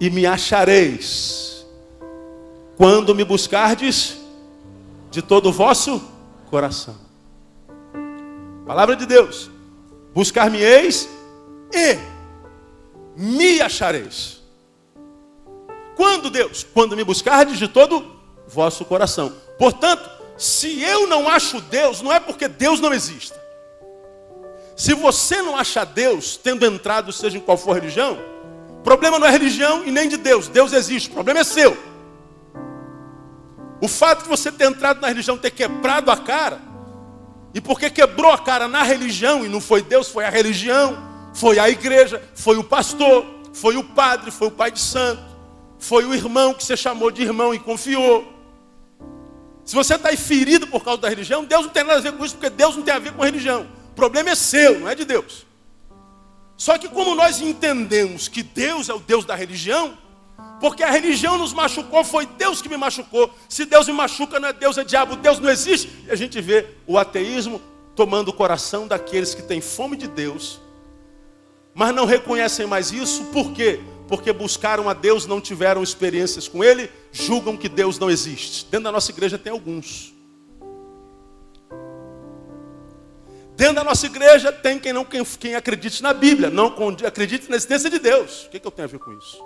e 0.00 0.08
me 0.08 0.24
achareis, 0.24 1.45
quando 2.76 3.14
me 3.14 3.24
buscardes 3.24 4.18
de 5.10 5.22
todo 5.22 5.48
o 5.48 5.52
vosso 5.52 6.02
coração. 6.50 6.96
Palavra 8.66 8.94
de 8.94 9.06
Deus. 9.06 9.50
Buscar-me-eis 10.14 11.08
e 11.72 11.98
me 13.16 13.60
achareis. 13.60 14.42
Quando, 15.96 16.28
Deus? 16.28 16.66
Quando 16.74 16.96
me 16.96 17.02
buscardes 17.02 17.58
de 17.58 17.68
todo 17.68 18.04
vosso 18.46 18.84
coração. 18.84 19.32
Portanto, 19.58 20.08
se 20.36 20.82
eu 20.82 21.06
não 21.06 21.28
acho 21.28 21.60
Deus, 21.62 22.02
não 22.02 22.12
é 22.12 22.20
porque 22.20 22.46
Deus 22.46 22.80
não 22.80 22.92
exista. 22.92 23.40
Se 24.76 24.92
você 24.92 25.40
não 25.40 25.56
acha 25.56 25.84
Deus, 25.84 26.36
tendo 26.36 26.66
entrado, 26.66 27.10
seja 27.10 27.38
em 27.38 27.40
qual 27.40 27.56
for 27.56 27.72
religião, 27.72 28.18
o 28.78 28.82
problema 28.82 29.18
não 29.18 29.26
é 29.26 29.30
religião 29.30 29.82
e 29.86 29.90
nem 29.90 30.06
de 30.06 30.18
Deus. 30.18 30.48
Deus 30.48 30.74
existe, 30.74 31.08
o 31.08 31.14
problema 31.14 31.40
é 31.40 31.44
seu. 31.44 31.76
O 33.80 33.88
fato 33.88 34.22
de 34.22 34.28
você 34.28 34.50
ter 34.50 34.64
entrado 34.64 35.00
na 35.00 35.08
religião, 35.08 35.36
ter 35.36 35.50
quebrado 35.50 36.10
a 36.10 36.16
cara, 36.16 36.60
e 37.52 37.60
porque 37.60 37.90
quebrou 37.90 38.30
a 38.30 38.38
cara 38.38 38.68
na 38.68 38.82
religião, 38.82 39.44
e 39.44 39.48
não 39.48 39.60
foi 39.60 39.82
Deus, 39.82 40.08
foi 40.08 40.24
a 40.24 40.30
religião, 40.30 40.96
foi 41.34 41.58
a 41.58 41.68
igreja, 41.68 42.22
foi 42.34 42.56
o 42.56 42.64
pastor, 42.64 43.24
foi 43.52 43.76
o 43.76 43.84
padre, 43.84 44.30
foi 44.30 44.48
o 44.48 44.50
pai 44.50 44.70
de 44.70 44.80
santo, 44.80 45.22
foi 45.78 46.04
o 46.04 46.14
irmão 46.14 46.54
que 46.54 46.64
você 46.64 46.76
chamou 46.76 47.10
de 47.10 47.22
irmão 47.22 47.54
e 47.54 47.58
confiou. 47.58 48.32
Se 49.64 49.74
você 49.74 49.94
está 49.94 50.10
aí 50.10 50.16
ferido 50.16 50.66
por 50.66 50.84
causa 50.84 51.02
da 51.02 51.08
religião, 51.08 51.44
Deus 51.44 51.64
não 51.64 51.72
tem 51.72 51.82
nada 51.82 51.98
a 51.98 52.02
ver 52.02 52.12
com 52.12 52.24
isso, 52.24 52.36
porque 52.36 52.50
Deus 52.50 52.76
não 52.76 52.82
tem 52.82 52.94
a 52.94 52.98
ver 52.98 53.12
com 53.12 53.22
religião. 53.22 53.66
O 53.90 53.94
problema 53.94 54.30
é 54.30 54.34
seu, 54.34 54.78
não 54.78 54.88
é 54.88 54.94
de 54.94 55.04
Deus. 55.04 55.44
Só 56.56 56.78
que 56.78 56.88
como 56.88 57.14
nós 57.14 57.40
entendemos 57.40 58.28
que 58.28 58.42
Deus 58.42 58.88
é 58.88 58.94
o 58.94 59.00
Deus 59.00 59.24
da 59.24 59.34
religião, 59.34 59.98
porque 60.60 60.82
a 60.82 60.90
religião 60.90 61.36
nos 61.38 61.52
machucou, 61.52 62.04
foi 62.04 62.26
Deus 62.26 62.62
que 62.62 62.68
me 62.68 62.76
machucou. 62.76 63.32
Se 63.48 63.64
Deus 63.64 63.86
me 63.86 63.92
machuca, 63.92 64.40
não 64.40 64.48
é 64.48 64.52
Deus, 64.52 64.78
é 64.78 64.84
diabo, 64.84 65.16
Deus 65.16 65.38
não 65.38 65.50
existe. 65.50 65.90
E 66.06 66.10
a 66.10 66.16
gente 66.16 66.40
vê 66.40 66.66
o 66.86 66.98
ateísmo 66.98 67.60
tomando 67.94 68.28
o 68.28 68.32
coração 68.32 68.86
daqueles 68.86 69.34
que 69.34 69.42
têm 69.42 69.60
fome 69.60 69.96
de 69.96 70.06
Deus 70.06 70.60
mas 71.76 71.94
não 71.94 72.06
reconhecem 72.06 72.66
mais 72.66 72.90
isso, 72.90 73.26
por 73.26 73.52
quê? 73.52 73.78
Porque 74.08 74.32
buscaram 74.32 74.88
a 74.88 74.94
Deus, 74.94 75.26
não 75.26 75.42
tiveram 75.42 75.82
experiências 75.82 76.48
com 76.48 76.64
Ele, 76.64 76.90
julgam 77.12 77.54
que 77.54 77.68
Deus 77.68 77.98
não 77.98 78.10
existe. 78.10 78.64
Dentro 78.64 78.84
da 78.84 78.92
nossa 78.92 79.10
igreja 79.10 79.36
tem 79.36 79.52
alguns. 79.52 80.14
Dentro 83.54 83.74
da 83.74 83.84
nossa 83.84 84.06
igreja 84.06 84.50
tem 84.50 84.78
quem 84.78 84.94
não 84.94 85.04
quem, 85.04 85.22
quem 85.22 85.54
acredite 85.54 86.02
na 86.02 86.14
Bíblia, 86.14 86.48
não 86.48 86.74
acredite 87.06 87.50
na 87.50 87.56
existência 87.56 87.90
de 87.90 87.98
Deus. 87.98 88.44
O 88.44 88.48
que, 88.48 88.58
que 88.58 88.66
eu 88.66 88.70
tenho 88.70 88.88
a 88.88 88.90
ver 88.90 88.98
com 88.98 89.12
isso? 89.12 89.44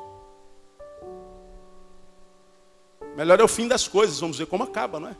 Melhor 3.20 3.38
é 3.38 3.44
o 3.44 3.48
fim 3.48 3.68
das 3.68 3.86
coisas, 3.86 4.18
vamos 4.18 4.38
ver 4.38 4.46
como 4.46 4.64
acaba, 4.64 4.98
não 4.98 5.08
é? 5.08 5.16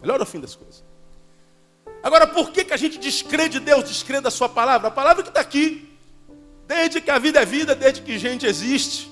Melhor 0.00 0.20
é 0.20 0.22
o 0.22 0.26
fim 0.26 0.38
das 0.38 0.54
coisas. 0.54 0.84
Agora, 2.00 2.24
por 2.24 2.52
que, 2.52 2.64
que 2.64 2.72
a 2.72 2.76
gente 2.76 2.98
descrê 2.98 3.48
de 3.48 3.58
Deus, 3.58 3.82
descrê 3.82 4.20
da 4.20 4.30
Sua 4.30 4.48
palavra? 4.48 4.86
A 4.86 4.90
palavra 4.92 5.24
que 5.24 5.28
está 5.28 5.40
aqui. 5.40 5.90
Desde 6.68 7.00
que 7.00 7.10
a 7.10 7.18
vida 7.18 7.42
é 7.42 7.44
vida, 7.44 7.74
desde 7.74 8.00
que 8.00 8.16
gente 8.16 8.46
existe. 8.46 9.10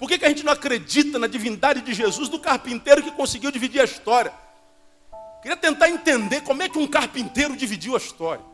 Por 0.00 0.08
que, 0.08 0.18
que 0.18 0.24
a 0.24 0.28
gente 0.28 0.44
não 0.44 0.52
acredita 0.52 1.16
na 1.16 1.28
divindade 1.28 1.80
de 1.80 1.94
Jesus, 1.94 2.28
do 2.28 2.40
carpinteiro 2.40 3.04
que 3.04 3.12
conseguiu 3.12 3.52
dividir 3.52 3.80
a 3.80 3.84
história? 3.84 4.32
Queria 5.42 5.56
tentar 5.56 5.88
entender 5.88 6.40
como 6.40 6.60
é 6.60 6.68
que 6.68 6.78
um 6.78 6.88
carpinteiro 6.88 7.56
dividiu 7.56 7.94
a 7.94 7.98
história. 7.98 8.44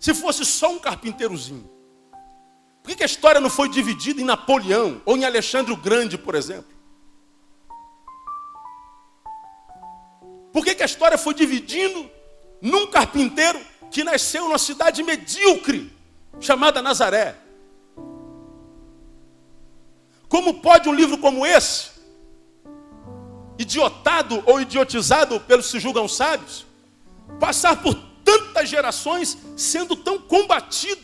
Se 0.00 0.14
fosse 0.14 0.46
só 0.46 0.72
um 0.72 0.78
carpinteirozinho. 0.78 1.68
Por 2.82 2.88
que, 2.88 2.96
que 2.96 3.02
a 3.02 3.06
história 3.06 3.42
não 3.42 3.50
foi 3.50 3.68
dividida 3.68 4.22
em 4.22 4.24
Napoleão 4.24 5.02
ou 5.04 5.18
em 5.18 5.26
Alexandre 5.26 5.70
o 5.70 5.76
Grande, 5.76 6.16
por 6.16 6.34
exemplo? 6.34 6.72
Por 10.52 10.64
que, 10.64 10.74
que 10.74 10.82
a 10.82 10.86
história 10.86 11.16
foi 11.16 11.34
dividindo 11.34 12.10
num 12.60 12.86
carpinteiro 12.86 13.60
que 13.90 14.04
nasceu 14.04 14.44
numa 14.44 14.58
cidade 14.58 15.02
medíocre? 15.02 15.90
chamada 16.40 16.82
Nazaré. 16.82 17.36
Como 20.28 20.60
pode 20.60 20.88
um 20.88 20.94
livro 20.94 21.18
como 21.18 21.46
esse 21.46 21.92
idiotado 23.58 24.42
ou 24.46 24.60
idiotizado 24.60 25.38
pelos 25.40 25.66
que 25.66 25.72
se 25.72 25.80
julgam 25.80 26.08
sábios, 26.08 26.66
passar 27.38 27.80
por 27.80 27.94
tantas 28.24 28.68
gerações 28.68 29.38
sendo 29.56 29.94
tão 29.94 30.18
combatido, 30.18 31.00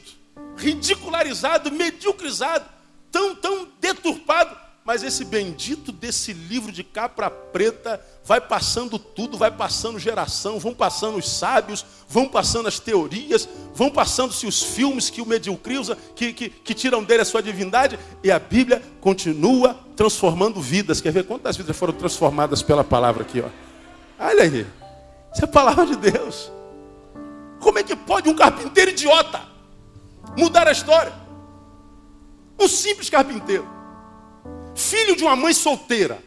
ridicularizado, 0.57 1.71
mediocrizado, 1.71 2.69
tão, 3.13 3.35
tão 3.37 3.69
deturpado, 3.81 4.57
mas 4.89 5.03
esse 5.03 5.23
bendito 5.23 5.93
desse 5.93 6.33
livro 6.33 6.73
de 6.73 6.83
capa 6.83 7.29
preta 7.29 8.03
vai 8.25 8.41
passando 8.41 8.99
tudo, 8.99 9.37
vai 9.37 9.51
passando 9.51 9.99
geração, 9.99 10.59
vão 10.59 10.73
passando 10.73 11.19
os 11.19 11.29
sábios, 11.29 11.85
vão 12.09 12.27
passando 12.27 12.69
as 12.69 12.81
teorias, 12.81 13.47
vão 13.75 13.91
passando-se 13.91 14.47
os 14.47 14.63
filmes 14.63 15.11
que 15.11 15.21
o 15.21 15.27
mediocriza, 15.27 15.95
que, 16.17 16.33
que, 16.33 16.49
que 16.49 16.73
tiram 16.73 17.05
dele 17.05 17.21
a 17.21 17.27
sua 17.27 17.43
divindade, 17.43 17.99
e 18.25 18.31
a 18.31 18.39
Bíblia 18.39 18.83
continua 18.99 19.79
transformando 19.95 20.59
vidas. 20.59 21.03
Quer 21.03 21.13
ver 21.13 21.27
quantas 21.27 21.55
vidas 21.55 21.77
foram 21.77 21.93
transformadas 21.93 22.63
pela 22.63 22.83
palavra 22.83 23.25
aqui? 23.25 23.43
Ó? 23.43 23.49
Olha 24.19 24.45
aí, 24.45 24.67
isso 25.35 25.43
é 25.43 25.45
a 25.45 25.49
palavra 25.49 25.85
de 25.85 25.97
Deus. 25.97 26.51
Como 27.61 27.79
é 27.79 27.83
que 27.83 27.95
pode 27.95 28.31
um 28.31 28.35
carpinteiro 28.35 28.93
idiota 28.93 29.43
mudar 30.35 30.67
a 30.67 30.73
história? 30.73 31.13
Um 32.59 32.67
simples 32.67 33.11
carpinteiro 33.11 33.77
filho 34.79 35.17
de 35.17 35.25
uma 35.25 35.37
mãe 35.37 35.53
solteira. 35.53 36.23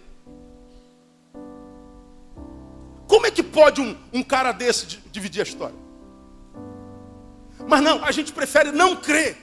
Como 3.07 3.25
é 3.25 3.31
que 3.31 3.41
pode 3.41 3.81
um, 3.81 3.97
um 4.13 4.21
cara 4.21 4.51
desse 4.51 4.85
dividir 5.11 5.41
a 5.41 5.43
história? 5.43 5.75
Mas 7.67 7.81
não, 7.81 8.03
a 8.03 8.11
gente 8.11 8.31
prefere 8.31 8.71
não 8.71 8.95
crer. 8.95 9.37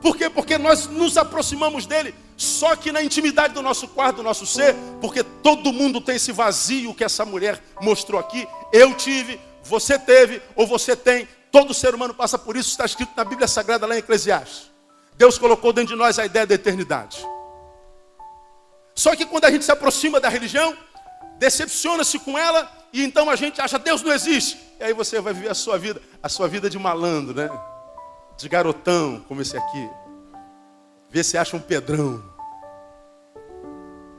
Por 0.00 0.16
quê? 0.16 0.30
Porque 0.30 0.56
nós 0.56 0.86
nos 0.86 1.16
aproximamos 1.16 1.86
dele 1.86 2.14
só 2.40 2.74
que 2.74 2.90
na 2.90 3.02
intimidade 3.02 3.52
do 3.52 3.60
nosso 3.60 3.86
quarto, 3.86 4.16
do 4.16 4.22
nosso 4.22 4.46
ser, 4.46 4.74
porque 4.98 5.22
todo 5.22 5.74
mundo 5.74 6.00
tem 6.00 6.16
esse 6.16 6.32
vazio 6.32 6.94
que 6.94 7.04
essa 7.04 7.22
mulher 7.22 7.62
mostrou 7.82 8.18
aqui. 8.18 8.48
Eu 8.72 8.94
tive, 8.94 9.38
você 9.62 9.98
teve, 9.98 10.40
ou 10.56 10.66
você 10.66 10.96
tem. 10.96 11.28
Todo 11.52 11.74
ser 11.74 11.94
humano 11.94 12.14
passa 12.14 12.38
por 12.38 12.56
isso, 12.56 12.70
está 12.70 12.86
escrito 12.86 13.12
na 13.14 13.24
Bíblia 13.24 13.46
Sagrada 13.46 13.86
lá 13.86 13.94
em 13.94 13.98
Eclesiastes. 13.98 14.70
Deus 15.18 15.36
colocou 15.36 15.70
dentro 15.70 15.94
de 15.94 15.98
nós 15.98 16.18
a 16.18 16.24
ideia 16.24 16.46
da 16.46 16.54
eternidade. 16.54 17.18
Só 19.00 19.16
que 19.16 19.24
quando 19.24 19.46
a 19.46 19.50
gente 19.50 19.64
se 19.64 19.72
aproxima 19.72 20.20
da 20.20 20.28
religião, 20.28 20.76
decepciona-se 21.38 22.18
com 22.18 22.36
ela 22.36 22.70
e 22.92 23.02
então 23.02 23.30
a 23.30 23.34
gente 23.34 23.58
acha 23.58 23.78
Deus 23.78 24.02
não 24.02 24.12
existe. 24.12 24.60
E 24.78 24.84
aí 24.84 24.92
você 24.92 25.18
vai 25.22 25.32
viver 25.32 25.48
a 25.48 25.54
sua 25.54 25.78
vida, 25.78 26.02
a 26.22 26.28
sua 26.28 26.46
vida 26.46 26.68
de 26.68 26.78
malandro, 26.78 27.34
né? 27.34 27.50
De 28.36 28.46
garotão, 28.46 29.24
como 29.26 29.40
esse 29.40 29.56
aqui. 29.56 29.88
Vê 31.08 31.24
se 31.24 31.38
acha 31.38 31.56
um 31.56 31.60
pedrão. 31.60 32.22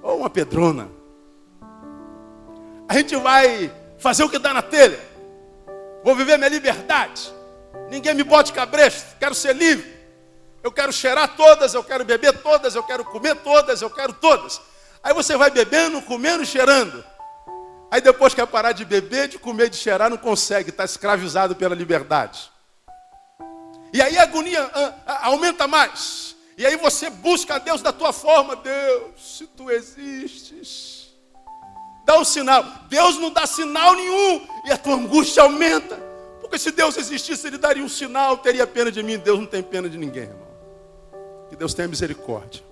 Ou 0.01 0.17
uma 0.17 0.31
pedrona. 0.31 0.89
A 2.89 2.95
gente 2.95 3.15
vai 3.17 3.71
fazer 3.99 4.23
o 4.23 4.29
que 4.29 4.39
dá 4.39 4.51
na 4.51 4.63
telha. 4.63 4.99
Vou 6.03 6.15
viver 6.15 6.37
minha 6.37 6.49
liberdade. 6.49 7.31
Ninguém 7.87 8.15
me 8.15 8.23
bote 8.23 8.51
cabresto. 8.51 9.15
Quero 9.19 9.35
ser 9.35 9.55
livre. 9.55 10.01
Eu 10.63 10.71
quero 10.71 10.91
cheirar 10.91 11.35
todas, 11.35 11.75
eu 11.75 11.83
quero 11.83 12.03
beber 12.03 12.41
todas, 12.41 12.73
eu 12.73 12.81
quero 12.81 13.05
comer 13.05 13.35
todas, 13.35 13.83
eu 13.83 13.89
quero 13.91 14.13
todas. 14.13 14.70
Aí 15.03 15.13
você 15.13 15.35
vai 15.35 15.49
bebendo, 15.49 16.01
comendo, 16.01 16.45
cheirando. 16.45 17.03
Aí 17.89 17.99
depois 17.99 18.33
quer 18.33 18.47
parar 18.47 18.71
de 18.71 18.85
beber, 18.85 19.27
de 19.27 19.37
comer, 19.37 19.69
de 19.69 19.75
cheirar, 19.75 20.09
não 20.09 20.17
consegue, 20.17 20.69
está 20.69 20.85
escravizado 20.85 21.55
pela 21.55 21.75
liberdade. 21.75 22.49
E 23.93 24.01
aí 24.01 24.17
a 24.17 24.23
agonia 24.23 24.63
ah, 24.73 24.93
ah, 25.05 25.27
aumenta 25.27 25.67
mais. 25.67 26.35
E 26.57 26.65
aí 26.65 26.77
você 26.77 27.09
busca 27.09 27.55
a 27.55 27.59
Deus 27.59 27.81
da 27.81 27.91
tua 27.91 28.13
forma, 28.13 28.55
Deus, 28.55 29.37
se 29.37 29.47
tu 29.47 29.69
existes, 29.69 31.09
dá 32.05 32.17
um 32.17 32.23
sinal. 32.23 32.63
Deus 32.87 33.17
não 33.17 33.31
dá 33.31 33.45
sinal 33.45 33.95
nenhum 33.95 34.47
e 34.65 34.71
a 34.71 34.77
tua 34.77 34.95
angústia 34.95 35.43
aumenta. 35.43 35.99
Porque 36.39 36.57
se 36.57 36.71
Deus 36.71 36.95
existisse, 36.97 37.47
Ele 37.47 37.57
daria 37.57 37.83
um 37.83 37.89
sinal, 37.89 38.37
teria 38.37 38.65
pena 38.67 38.91
de 38.91 39.03
mim. 39.03 39.17
Deus 39.17 39.39
não 39.39 39.45
tem 39.45 39.63
pena 39.63 39.89
de 39.89 39.97
ninguém, 39.97 40.23
irmão. 40.23 40.47
Que 41.49 41.55
Deus 41.55 41.73
tenha 41.73 41.87
misericórdia. 41.87 42.70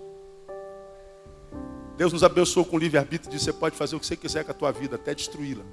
Deus 1.99 2.13
nos 2.13 2.23
abençoou 2.23 2.65
com 2.65 2.77
livre-arbítrio 2.77 3.29
e 3.29 3.33
disse: 3.33 3.47
você 3.47 3.51
pode 3.51 3.75
fazer 3.75 3.97
o 3.97 3.99
que 3.99 4.07
você 4.07 4.15
quiser 4.15 4.45
com 4.45 4.51
a 4.51 4.53
tua 4.53 4.71
vida, 4.71 4.95
até 4.95 5.13
destruí-la. 5.13 5.65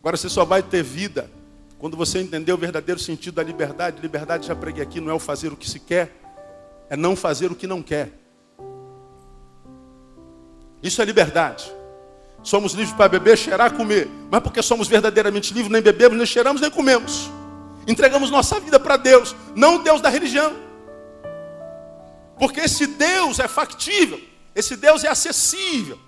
Agora 0.00 0.16
você 0.16 0.30
só 0.30 0.42
vai 0.42 0.62
ter 0.62 0.82
vida 0.82 1.30
quando 1.78 1.98
você 1.98 2.18
entender 2.18 2.50
o 2.54 2.56
verdadeiro 2.56 2.98
sentido 2.98 3.34
da 3.34 3.42
liberdade. 3.42 4.00
Liberdade, 4.00 4.46
já 4.46 4.56
preguei 4.56 4.82
aqui, 4.82 5.02
não 5.02 5.10
é 5.10 5.14
o 5.14 5.18
fazer 5.18 5.52
o 5.52 5.56
que 5.56 5.68
se 5.68 5.78
quer, 5.78 6.16
é 6.88 6.96
não 6.96 7.14
fazer 7.14 7.52
o 7.52 7.54
que 7.54 7.66
não 7.66 7.82
quer. 7.82 8.10
Isso 10.82 11.02
é 11.02 11.04
liberdade. 11.04 11.70
Somos 12.42 12.72
livres 12.72 12.96
para 12.96 13.10
beber, 13.10 13.36
cheirar, 13.36 13.74
comer. 13.74 14.08
Mas 14.30 14.40
porque 14.40 14.62
somos 14.62 14.88
verdadeiramente 14.88 15.52
livres, 15.52 15.70
nem 15.70 15.82
bebemos, 15.82 16.16
nem 16.16 16.24
cheiramos, 16.24 16.62
nem 16.62 16.70
comemos. 16.70 17.30
Entregamos 17.86 18.30
nossa 18.30 18.58
vida 18.58 18.80
para 18.80 18.96
Deus, 18.96 19.36
não 19.54 19.76
o 19.76 19.78
Deus 19.80 20.00
da 20.00 20.08
religião. 20.08 20.65
Porque 22.38 22.60
esse 22.60 22.86
Deus 22.86 23.38
é 23.38 23.48
factível, 23.48 24.20
esse 24.54 24.76
Deus 24.76 25.04
é 25.04 25.08
acessível, 25.08 25.98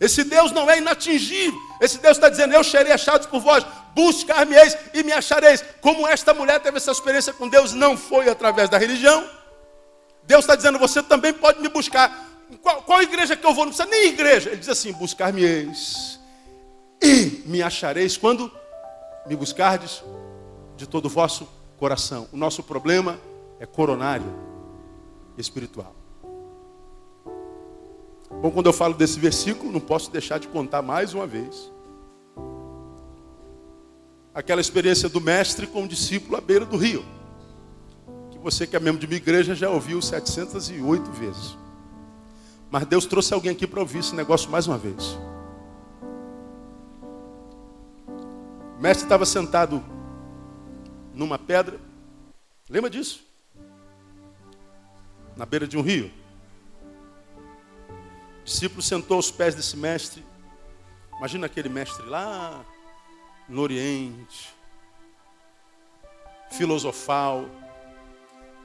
esse 0.00 0.22
Deus 0.22 0.52
não 0.52 0.70
é 0.70 0.78
inatingível. 0.78 1.58
Esse 1.80 1.98
Deus 1.98 2.16
está 2.16 2.28
dizendo: 2.28 2.54
Eu 2.54 2.62
serei 2.62 2.92
achado 2.92 3.28
por 3.28 3.40
vós, 3.40 3.64
buscar-me-eis 3.94 4.76
e 4.94 5.02
me 5.02 5.12
achareis. 5.12 5.64
Como 5.80 6.06
esta 6.06 6.32
mulher 6.32 6.60
teve 6.60 6.76
essa 6.76 6.92
experiência 6.92 7.32
com 7.32 7.48
Deus, 7.48 7.72
não 7.72 7.96
foi 7.96 8.28
através 8.28 8.68
da 8.68 8.78
religião. 8.78 9.28
Deus 10.24 10.44
está 10.44 10.54
dizendo: 10.54 10.78
Você 10.78 11.02
também 11.02 11.32
pode 11.32 11.60
me 11.60 11.68
buscar. 11.68 12.26
Qual, 12.62 12.82
qual 12.82 13.02
igreja 13.02 13.36
que 13.36 13.44
eu 13.44 13.52
vou? 13.52 13.64
Não 13.64 13.72
precisa 13.72 13.88
nem 13.88 14.08
igreja. 14.08 14.50
Ele 14.50 14.58
diz 14.58 14.68
assim: 14.68 14.92
Buscar-me-eis 14.92 16.20
e 17.02 17.42
me 17.46 17.62
achareis 17.62 18.16
quando 18.16 18.50
me 19.26 19.34
buscardes 19.34 20.02
de 20.76 20.86
todo 20.86 21.06
o 21.06 21.08
vosso 21.08 21.48
coração. 21.76 22.28
O 22.32 22.36
nosso 22.36 22.62
problema 22.62 23.20
é 23.58 23.66
coronário 23.66 24.47
espiritual. 25.40 25.94
Bom, 28.30 28.50
quando 28.50 28.66
eu 28.66 28.72
falo 28.72 28.94
desse 28.94 29.18
versículo, 29.18 29.72
não 29.72 29.80
posso 29.80 30.10
deixar 30.10 30.38
de 30.38 30.48
contar 30.48 30.82
mais 30.82 31.14
uma 31.14 31.26
vez. 31.26 31.72
Aquela 34.34 34.60
experiência 34.60 35.08
do 35.08 35.20
mestre 35.20 35.66
com 35.66 35.84
o 35.84 35.88
discípulo 35.88 36.36
à 36.36 36.40
beira 36.40 36.64
do 36.64 36.76
rio. 36.76 37.04
Que 38.30 38.38
você 38.38 38.66
que 38.66 38.76
é 38.76 38.80
membro 38.80 39.00
de 39.00 39.06
uma 39.06 39.14
igreja 39.14 39.54
já 39.54 39.70
ouviu 39.70 40.00
708 40.00 41.10
vezes. 41.10 41.56
Mas 42.70 42.86
Deus 42.86 43.06
trouxe 43.06 43.32
alguém 43.32 43.52
aqui 43.52 43.66
para 43.66 43.80
ouvir 43.80 43.98
esse 43.98 44.14
negócio 44.14 44.50
mais 44.50 44.66
uma 44.66 44.78
vez. 44.78 45.18
O 48.78 48.80
mestre 48.80 49.06
estava 49.06 49.26
sentado 49.26 49.82
numa 51.12 51.38
pedra. 51.38 51.80
Lembra 52.70 52.88
disso? 52.88 53.27
Na 55.38 55.46
beira 55.46 55.68
de 55.68 55.78
um 55.78 55.82
rio. 55.82 56.10
O 58.40 58.44
discípulo 58.44 58.82
sentou 58.82 59.16
aos 59.16 59.30
pés 59.30 59.54
desse 59.54 59.76
mestre. 59.76 60.26
Imagina 61.16 61.46
aquele 61.46 61.68
mestre 61.68 62.04
lá 62.06 62.64
no 63.48 63.62
Oriente, 63.62 64.52
filosofal, 66.50 67.48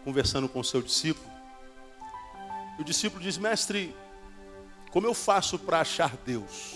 conversando 0.04 0.50
com 0.50 0.60
o 0.60 0.64
seu 0.64 0.82
discípulo. 0.82 1.32
E 2.80 2.82
o 2.82 2.84
discípulo 2.84 3.22
diz: 3.22 3.38
Mestre, 3.38 3.96
como 4.92 5.06
eu 5.06 5.14
faço 5.14 5.60
para 5.60 5.80
achar 5.80 6.18
Deus? 6.26 6.74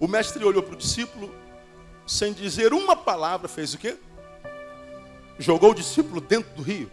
O 0.00 0.08
mestre 0.08 0.42
olhou 0.42 0.62
para 0.62 0.74
o 0.74 0.78
discípulo, 0.78 1.34
sem 2.06 2.32
dizer 2.32 2.72
uma 2.72 2.96
palavra, 2.96 3.46
fez 3.46 3.74
o 3.74 3.78
quê? 3.78 3.98
Jogou 5.38 5.70
o 5.70 5.74
discípulo 5.74 6.20
dentro 6.20 6.54
do 6.54 6.62
rio. 6.62 6.90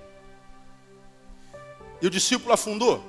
E 2.02 2.08
o 2.08 2.10
discípulo 2.10 2.54
afundou. 2.54 3.04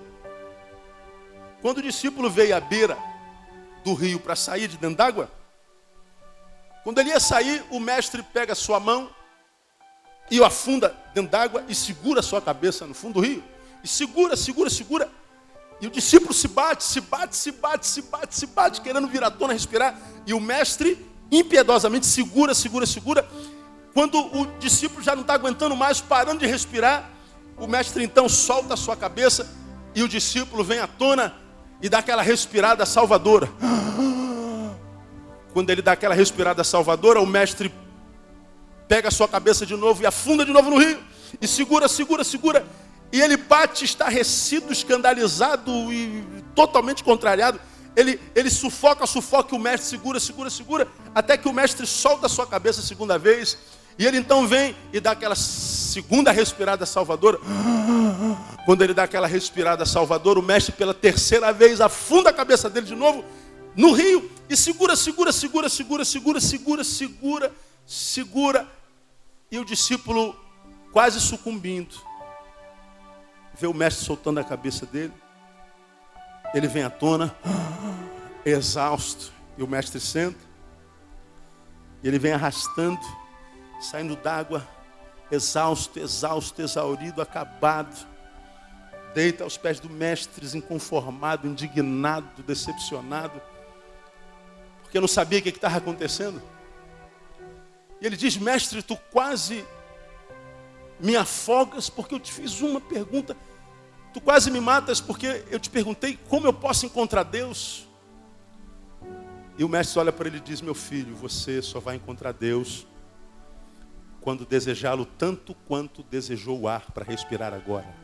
Quando 1.61 1.79
o 1.79 1.83
discípulo 1.83 2.31
veio 2.31 2.57
à 2.57 2.61
beira 2.61 2.97
do 3.85 3.95
rio 3.95 4.21
para 4.21 4.37
sair 4.37 4.69
de 4.69 4.77
dentro 4.77 4.97
d'água, 4.97 5.31
quando 6.83 6.99
ele 6.99 7.11
ia 7.11 7.19
sair, 7.19 7.65
o 7.71 7.81
mestre 7.81 8.23
pega 8.23 8.53
a 8.53 8.57
sua 8.57 8.79
mão 8.79 9.11
e 10.31 10.39
o 10.39 10.45
afunda 10.45 10.95
dentro 11.15 11.31
d'água 11.31 11.65
e 11.69 11.75
segura 11.75 12.21
a 12.21 12.23
sua 12.23 12.41
cabeça 12.41 12.87
no 12.87 12.95
fundo 12.95 13.15
do 13.15 13.21
rio. 13.21 13.43
E 13.83 13.89
segura, 13.89 14.37
segura, 14.37 14.71
segura. 14.71 15.11
E 15.81 15.87
o 15.87 15.91
discípulo 15.91 16.33
se 16.33 16.47
bate, 16.49 16.85
se 16.85 17.01
bate, 17.01 17.37
se 17.37 17.53
bate, 17.53 17.87
se 17.87 18.03
bate, 18.03 18.35
se 18.35 18.47
bate, 18.47 18.81
querendo 18.81 19.09
vir 19.09 19.25
à 19.25 19.31
tona, 19.31 19.53
respirar. 19.53 19.99
E 20.27 20.33
o 20.33 20.41
mestre 20.41 21.05
impiedosamente 21.31 22.07
segura, 22.07 22.55
segura, 22.55 22.87
segura. 22.87 23.29
Quando 23.95 24.19
o 24.19 24.47
discípulo 24.59 25.03
já 25.03 25.15
não 25.15 25.23
está 25.23 25.35
aguentando 25.35 25.77
mais, 25.77 26.01
parando 26.01 26.41
de 26.41 26.47
respirar, 26.47 27.09
o 27.57 27.69
mestre 27.69 28.03
então 28.03 28.29
solta 28.29 28.75
a 28.75 28.77
sua 28.77 28.97
cabeça 28.97 29.49
e 29.95 30.03
o 30.03 30.09
discípulo 30.09 30.65
vem 30.65 30.81
à 30.81 30.89
tona 30.89 31.33
e 31.81 31.89
dá 31.89 31.99
aquela 31.99 32.21
respirada 32.21 32.85
salvadora. 32.85 33.49
Quando 35.53 35.71
ele 35.71 35.81
dá 35.81 35.93
aquela 35.93 36.15
respirada 36.15 36.65
salvadora, 36.65 37.21
o 37.21 37.27
mestre 37.27 37.73
pega 38.89 39.07
a 39.07 39.13
sua 39.13 39.29
cabeça 39.29 39.65
de 39.65 39.77
novo 39.77 40.03
e 40.03 40.07
afunda 40.07 40.45
de 40.45 40.53
novo 40.53 40.71
no 40.71 40.79
rio. 40.79 40.99
E 41.41 41.47
segura, 41.47 41.87
segura, 41.87 42.25
segura. 42.25 42.67
E 43.13 43.21
ele 43.21 43.37
bate 43.37 43.85
estarrecido, 43.85 44.73
escandalizado 44.73 45.71
e 45.93 46.25
totalmente 46.53 47.05
contrariado. 47.05 47.61
Ele, 47.95 48.21
ele 48.35 48.51
sufoca, 48.51 49.07
sufoca, 49.07 49.55
e 49.55 49.59
o 49.59 49.61
mestre 49.61 49.89
segura, 49.89 50.19
segura, 50.19 50.51
segura, 50.51 50.89
até 51.15 51.37
que 51.37 51.49
o 51.49 51.53
mestre 51.53 51.87
solta 51.87 52.27
a 52.27 52.29
sua 52.29 52.45
cabeça 52.45 52.81
a 52.81 52.85
segunda 52.85 53.17
vez. 53.17 53.57
E 53.99 54.07
ele 54.07 54.19
então 54.19 54.47
vem 54.47 54.75
e 54.93 54.99
dá 54.99 55.13
aquela 55.13 55.37
segunda 55.37 56.33
respirada 56.33 56.85
salvadora. 56.85 57.39
Quando 58.65 58.83
ele 58.83 58.95
dá 58.95 59.05
aquela 59.05 59.27
respirada 59.27 59.87
salvadora, 59.87 60.39
o 60.39 60.43
mestre 60.43 60.73
pela 60.73 60.93
terceira 60.93 61.53
vez 61.53 61.81
afunda 61.81 62.31
a 62.31 62.33
cabeça 62.33 62.69
dele 62.69 62.87
de 62.87 62.95
novo 62.95 63.25
no 63.77 63.93
rio 63.93 64.31
e 64.49 64.57
segura, 64.57 64.95
segura, 64.95 65.33
segura, 65.33 65.69
segura, 65.69 66.05
segura, 66.05 66.41
segura, 66.41 66.85
segura, 66.85 67.53
segura. 67.87 68.69
E 69.51 69.59
o 69.59 69.65
discípulo 69.65 70.35
quase 70.93 71.21
sucumbindo. 71.21 71.95
Vê 73.59 73.67
o 73.67 73.75
mestre 73.75 74.05
soltando 74.05 74.41
a 74.41 74.45
cabeça 74.45 74.87
dele. 74.87 75.13
Ele 76.55 76.69
vem 76.69 76.85
à 76.85 76.91
tona, 76.91 77.35
exausto, 78.45 79.33
e 79.59 79.63
o 79.63 79.67
mestre 79.67 80.01
senta. 80.01 80.39
E 82.03 82.09
ele 82.09 82.19
vem 82.19 82.33
arrastando, 82.33 83.01
saindo 83.85 84.17
d'água, 84.17 84.67
exausto, 85.31 85.99
exausto, 85.99 86.61
exaurido, 86.61 87.21
acabado. 87.21 88.07
Deita 89.15 89.45
aos 89.45 89.57
pés 89.57 89.79
do 89.79 89.89
mestre, 89.89 90.47
inconformado, 90.57 91.47
indignado, 91.47 92.43
decepcionado, 92.43 93.41
porque 94.83 94.99
não 94.99 95.07
sabia 95.07 95.39
o 95.39 95.43
que 95.43 95.51
estava 95.51 95.77
acontecendo. 95.77 96.43
E 98.01 98.07
ele 98.07 98.17
diz: 98.17 98.37
Mestre, 98.37 98.83
tu 98.83 98.97
quase 99.13 99.65
me 100.99 101.17
afogas 101.17 101.89
porque 101.89 102.15
eu 102.15 102.21
te 102.21 102.33
fiz 102.33 102.61
uma 102.61 102.81
pergunta 102.81 103.37
Tu 104.15 104.21
quase 104.21 104.49
me 104.49 104.61
matas 104.61 105.01
porque 105.01 105.45
eu 105.51 105.59
te 105.59 105.69
perguntei 105.69 106.17
como 106.29 106.47
eu 106.47 106.53
posso 106.53 106.87
encontrar 106.87 107.25
Deus. 107.25 107.85
E 109.59 109.65
o 109.65 109.69
mestre 109.69 109.99
olha 109.99 110.13
para 110.13 110.29
ele 110.29 110.37
e 110.37 110.41
diz: 110.41 110.61
Meu 110.61 110.75
filho, 110.75 111.17
você 111.17 111.61
só 111.61 111.81
vai 111.81 111.97
encontrar 111.97 112.31
Deus 112.31 112.87
quando 114.25 114.47
desejá-lo 114.47 115.05
tanto 115.05 115.55
quanto 115.69 116.03
desejou 116.03 116.59
o 116.63 116.67
ar 116.67 116.91
para 116.93 117.05
respirar 117.05 117.53
agora. 117.53 117.95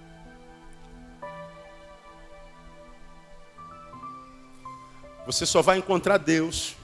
Você 5.25 5.47
só 5.47 5.63
vai 5.63 5.79
encontrar 5.79 6.19
Deus 6.19 6.77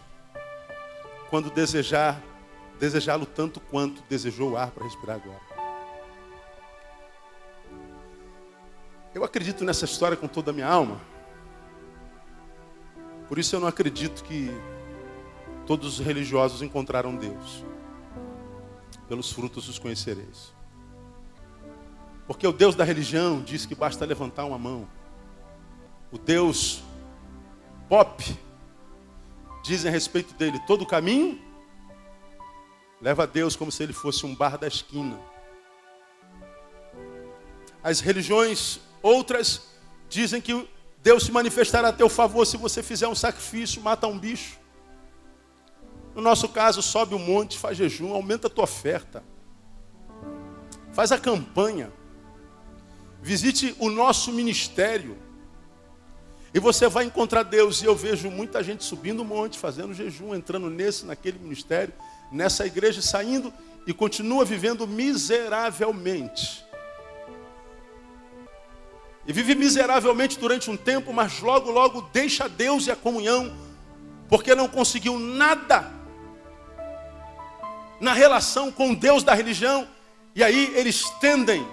quando 1.28 1.50
desejar 1.50 2.18
desejá-lo 2.80 3.26
tanto 3.26 3.60
quanto 3.60 4.02
desejou 4.08 4.52
o 4.52 4.56
ar 4.56 4.70
para 4.70 4.84
respirar 4.84 5.16
agora. 5.16 5.40
Eu 9.14 9.22
acredito 9.22 9.64
nessa 9.64 9.84
história 9.84 10.16
com 10.16 10.26
toda 10.26 10.50
a 10.50 10.54
minha 10.54 10.66
alma. 10.66 10.98
Por 13.28 13.38
isso 13.38 13.54
eu 13.54 13.60
não 13.60 13.68
acredito 13.68 14.24
que 14.24 14.50
todos 15.66 15.98
os 15.98 16.06
religiosos 16.06 16.62
encontraram 16.62 17.14
Deus. 17.14 17.75
Pelos 19.08 19.30
frutos 19.32 19.68
os 19.68 19.78
conhecereis. 19.78 20.52
Porque 22.26 22.46
o 22.46 22.52
Deus 22.52 22.74
da 22.74 22.84
religião 22.84 23.42
diz 23.42 23.64
que 23.64 23.74
basta 23.74 24.04
levantar 24.04 24.44
uma 24.44 24.58
mão. 24.58 24.88
O 26.10 26.18
Deus 26.18 26.82
pop 27.88 28.36
dizem 29.62 29.88
a 29.88 29.92
respeito 29.92 30.34
dele 30.34 30.60
todo 30.66 30.82
o 30.82 30.86
caminho 30.86 31.40
leva 33.00 33.24
a 33.24 33.26
Deus 33.26 33.54
como 33.54 33.70
se 33.70 33.82
ele 33.82 33.92
fosse 33.92 34.24
um 34.24 34.34
bar 34.34 34.56
da 34.56 34.66
esquina. 34.66 35.20
As 37.82 38.00
religiões 38.00 38.80
Outras 39.06 39.62
dizem 40.08 40.40
que 40.40 40.68
Deus 41.00 41.22
se 41.22 41.30
manifestará 41.30 41.90
a 41.90 41.92
teu 41.92 42.08
favor 42.08 42.44
se 42.44 42.56
você 42.56 42.82
fizer 42.82 43.06
um 43.06 43.14
sacrifício, 43.14 43.80
mata 43.80 44.08
um 44.08 44.18
bicho. 44.18 44.58
No 46.16 46.22
nosso 46.22 46.48
caso, 46.48 46.80
sobe 46.80 47.14
um 47.14 47.18
monte, 47.18 47.58
faz 47.58 47.76
jejum, 47.76 48.14
aumenta 48.14 48.46
a 48.46 48.50
tua 48.50 48.64
oferta. 48.64 49.22
Faz 50.90 51.12
a 51.12 51.18
campanha. 51.18 51.92
Visite 53.20 53.76
o 53.78 53.90
nosso 53.90 54.32
ministério. 54.32 55.18
E 56.54 56.58
você 56.58 56.88
vai 56.88 57.04
encontrar 57.04 57.42
Deus. 57.42 57.82
E 57.82 57.84
eu 57.84 57.94
vejo 57.94 58.30
muita 58.30 58.64
gente 58.64 58.82
subindo 58.82 59.20
um 59.20 59.26
monte, 59.26 59.58
fazendo 59.58 59.92
jejum, 59.92 60.34
entrando 60.34 60.70
nesse, 60.70 61.04
naquele 61.04 61.38
ministério, 61.38 61.92
nessa 62.32 62.64
igreja, 62.64 63.02
saindo 63.02 63.52
e 63.86 63.92
continua 63.92 64.42
vivendo 64.42 64.86
miseravelmente. 64.86 66.64
E 69.26 69.34
vive 69.34 69.54
miseravelmente 69.54 70.38
durante 70.38 70.70
um 70.70 70.78
tempo, 70.78 71.12
mas 71.12 71.40
logo, 71.40 71.70
logo 71.70 72.08
deixa 72.10 72.48
Deus 72.48 72.86
e 72.86 72.90
a 72.90 72.96
comunhão, 72.96 73.54
porque 74.30 74.54
não 74.54 74.66
conseguiu 74.66 75.18
nada 75.18 75.95
na 78.00 78.12
relação 78.12 78.70
com 78.70 78.94
Deus 78.94 79.22
da 79.22 79.34
religião. 79.34 79.88
E 80.34 80.44
aí 80.44 80.72
eles 80.76 81.08
tendem, 81.20 81.66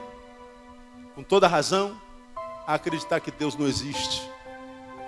com 1.15 1.23
toda 1.23 1.47
razão, 1.47 1.99
a 2.65 2.75
acreditar 2.75 3.19
que 3.19 3.31
Deus 3.31 3.55
não 3.55 3.67
existe, 3.67 4.29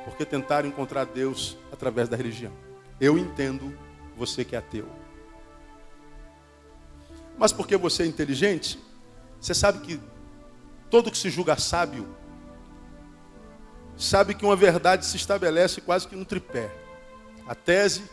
porque 0.04 0.26
tentaram 0.26 0.68
encontrar 0.68 1.06
Deus 1.06 1.58
através 1.72 2.10
da 2.10 2.18
religião. 2.18 2.52
Eu 3.00 3.18
entendo 3.18 3.78
você 4.18 4.44
que 4.44 4.56
é 4.56 4.60
ateu. 4.60 4.88
Mas 7.38 7.52
porque 7.52 7.76
você 7.76 8.04
é 8.04 8.06
inteligente, 8.06 8.80
você 9.40 9.54
sabe 9.54 9.80
que 9.80 10.00
todo 10.90 11.12
que 11.12 11.18
se 11.18 11.30
julga 11.30 11.58
sábio 11.58 12.08
sabe 13.98 14.34
que 14.34 14.46
uma 14.46 14.56
verdade 14.56 15.06
se 15.06 15.18
estabelece 15.18 15.82
quase 15.82 16.08
que 16.08 16.16
no 16.16 16.26
tripé. 16.26 16.70
A 17.48 17.56
tese, 17.56 18.04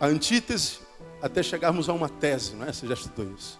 a 0.00 0.06
antítese, 0.06 0.80
até 1.20 1.42
chegarmos 1.42 1.88
a 1.88 1.92
uma 1.92 2.08
tese, 2.08 2.54
não 2.54 2.66
é? 2.66 2.72
Você 2.72 2.86
já 2.86 2.94
estudou 2.94 3.32
isso. 3.32 3.58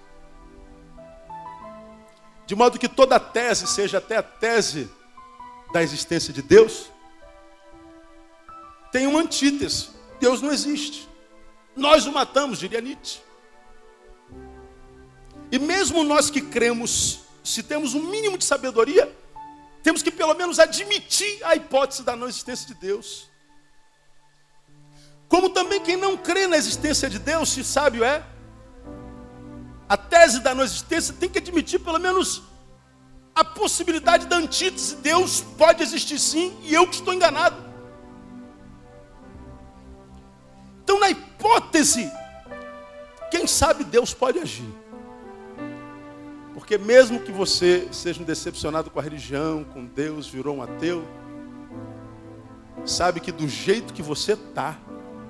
De 2.46 2.54
modo 2.54 2.78
que 2.78 2.88
toda 2.88 3.20
tese 3.20 3.66
seja 3.66 3.98
até 3.98 4.16
a 4.16 4.22
tese 4.22 4.90
da 5.72 5.82
existência 5.82 6.32
de 6.32 6.40
Deus, 6.40 6.90
tem 8.90 9.06
uma 9.06 9.20
antítese. 9.20 9.90
Deus 10.18 10.40
não 10.40 10.50
existe. 10.50 11.08
Nós 11.76 12.06
o 12.06 12.12
matamos, 12.12 12.58
diria 12.58 12.80
Nietzsche. 12.80 13.20
E 15.50 15.58
mesmo 15.58 16.02
nós 16.02 16.30
que 16.30 16.40
cremos, 16.40 17.20
se 17.44 17.62
temos 17.62 17.94
um 17.94 18.02
mínimo 18.02 18.36
de 18.36 18.44
sabedoria, 18.44 19.14
temos 19.82 20.02
que 20.02 20.10
pelo 20.10 20.34
menos 20.34 20.58
admitir 20.58 21.42
a 21.44 21.54
hipótese 21.54 22.02
da 22.02 22.16
não 22.16 22.28
existência 22.28 22.66
de 22.66 22.74
Deus. 22.74 23.27
Como 25.28 25.50
também 25.50 25.80
quem 25.80 25.96
não 25.96 26.16
crê 26.16 26.46
na 26.46 26.56
existência 26.56 27.08
de 27.10 27.18
Deus, 27.18 27.50
se 27.50 27.62
sábio 27.62 28.02
é, 28.02 28.24
a 29.88 29.96
tese 29.96 30.40
da 30.40 30.54
não 30.54 30.64
existência 30.64 31.14
tem 31.14 31.28
que 31.28 31.38
admitir 31.38 31.80
pelo 31.80 31.98
menos 31.98 32.42
a 33.34 33.44
possibilidade 33.44 34.26
da 34.26 34.36
antítese. 34.36 34.96
Deus 34.96 35.40
pode 35.56 35.82
existir 35.82 36.18
sim 36.18 36.56
e 36.62 36.74
eu 36.74 36.86
que 36.86 36.96
estou 36.96 37.14
enganado. 37.14 37.56
Então, 40.82 40.98
na 40.98 41.10
hipótese, 41.10 42.10
quem 43.30 43.46
sabe 43.46 43.84
Deus 43.84 44.12
pode 44.12 44.38
agir. 44.38 44.68
Porque 46.54 46.76
mesmo 46.76 47.20
que 47.20 47.30
você 47.30 47.88
seja 47.92 48.20
um 48.20 48.24
decepcionado 48.24 48.90
com 48.90 48.98
a 48.98 49.02
religião, 49.02 49.64
com 49.64 49.84
Deus, 49.84 50.26
virou 50.26 50.56
um 50.56 50.62
ateu, 50.62 51.06
sabe 52.84 53.20
que 53.20 53.30
do 53.30 53.46
jeito 53.46 53.94
que 53.94 54.02
você 54.02 54.32
está, 54.32 54.78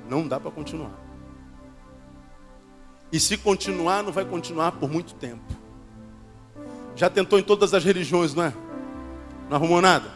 não 0.09 0.27
dá 0.27 0.41
para 0.41 0.51
continuar. 0.51 0.93
E 3.13 3.19
se 3.19 3.37
continuar, 3.37 4.03
não 4.03 4.13
vai 4.13 4.25
continuar 4.25 4.73
por 4.73 4.91
muito 4.91 5.15
tempo. 5.15 5.45
Já 6.95 7.09
tentou 7.09 7.39
em 7.39 7.43
todas 7.43 7.73
as 7.73 7.85
religiões, 7.85 8.35
não 8.35 8.45
é? 8.45 8.53
Não 9.49 9.57
arrumou 9.57 9.81
nada? 9.81 10.11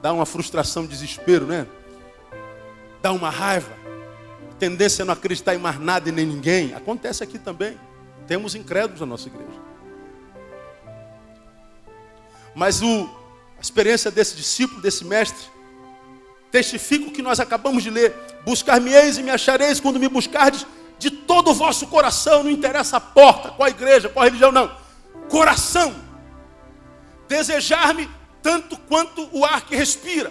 Dá 0.00 0.12
uma 0.12 0.26
frustração, 0.26 0.86
desespero, 0.86 1.46
né? 1.46 1.66
Dá 3.00 3.12
uma 3.12 3.30
raiva. 3.30 3.72
Tendência 4.58 5.02
a 5.02 5.06
não 5.06 5.12
acreditar 5.12 5.54
em 5.54 5.58
mais 5.58 5.78
nada 5.78 6.08
e 6.08 6.12
nem 6.12 6.26
ninguém. 6.26 6.74
Acontece 6.74 7.22
aqui 7.22 7.38
também. 7.38 7.78
Temos 8.26 8.54
incrédulos 8.54 9.00
na 9.00 9.06
nossa 9.06 9.28
igreja. 9.28 9.60
Mas 12.54 12.82
o, 12.82 13.08
a 13.58 13.60
experiência 13.60 14.10
desse 14.10 14.36
discípulo, 14.36 14.80
desse 14.80 15.04
mestre, 15.04 15.51
testifica 16.52 17.08
o 17.08 17.10
que 17.10 17.22
nós 17.22 17.40
acabamos 17.40 17.82
de 17.82 17.90
ler. 17.90 18.14
Buscar-me-eis 18.44 19.16
e 19.16 19.22
me 19.22 19.30
achareis 19.30 19.80
quando 19.80 19.98
me 19.98 20.08
buscardes 20.08 20.66
de 20.98 21.10
todo 21.10 21.50
o 21.50 21.54
vosso 21.54 21.86
coração. 21.86 22.44
Não 22.44 22.50
interessa 22.50 22.98
a 22.98 23.00
porta, 23.00 23.48
qual 23.50 23.66
a 23.66 23.70
igreja, 23.70 24.10
qual 24.10 24.22
a 24.22 24.26
religião, 24.26 24.52
não. 24.52 24.70
Coração. 25.30 25.94
Desejar-me 27.26 28.08
tanto 28.42 28.76
quanto 28.76 29.26
o 29.32 29.44
ar 29.44 29.62
que 29.62 29.74
respira. 29.74 30.30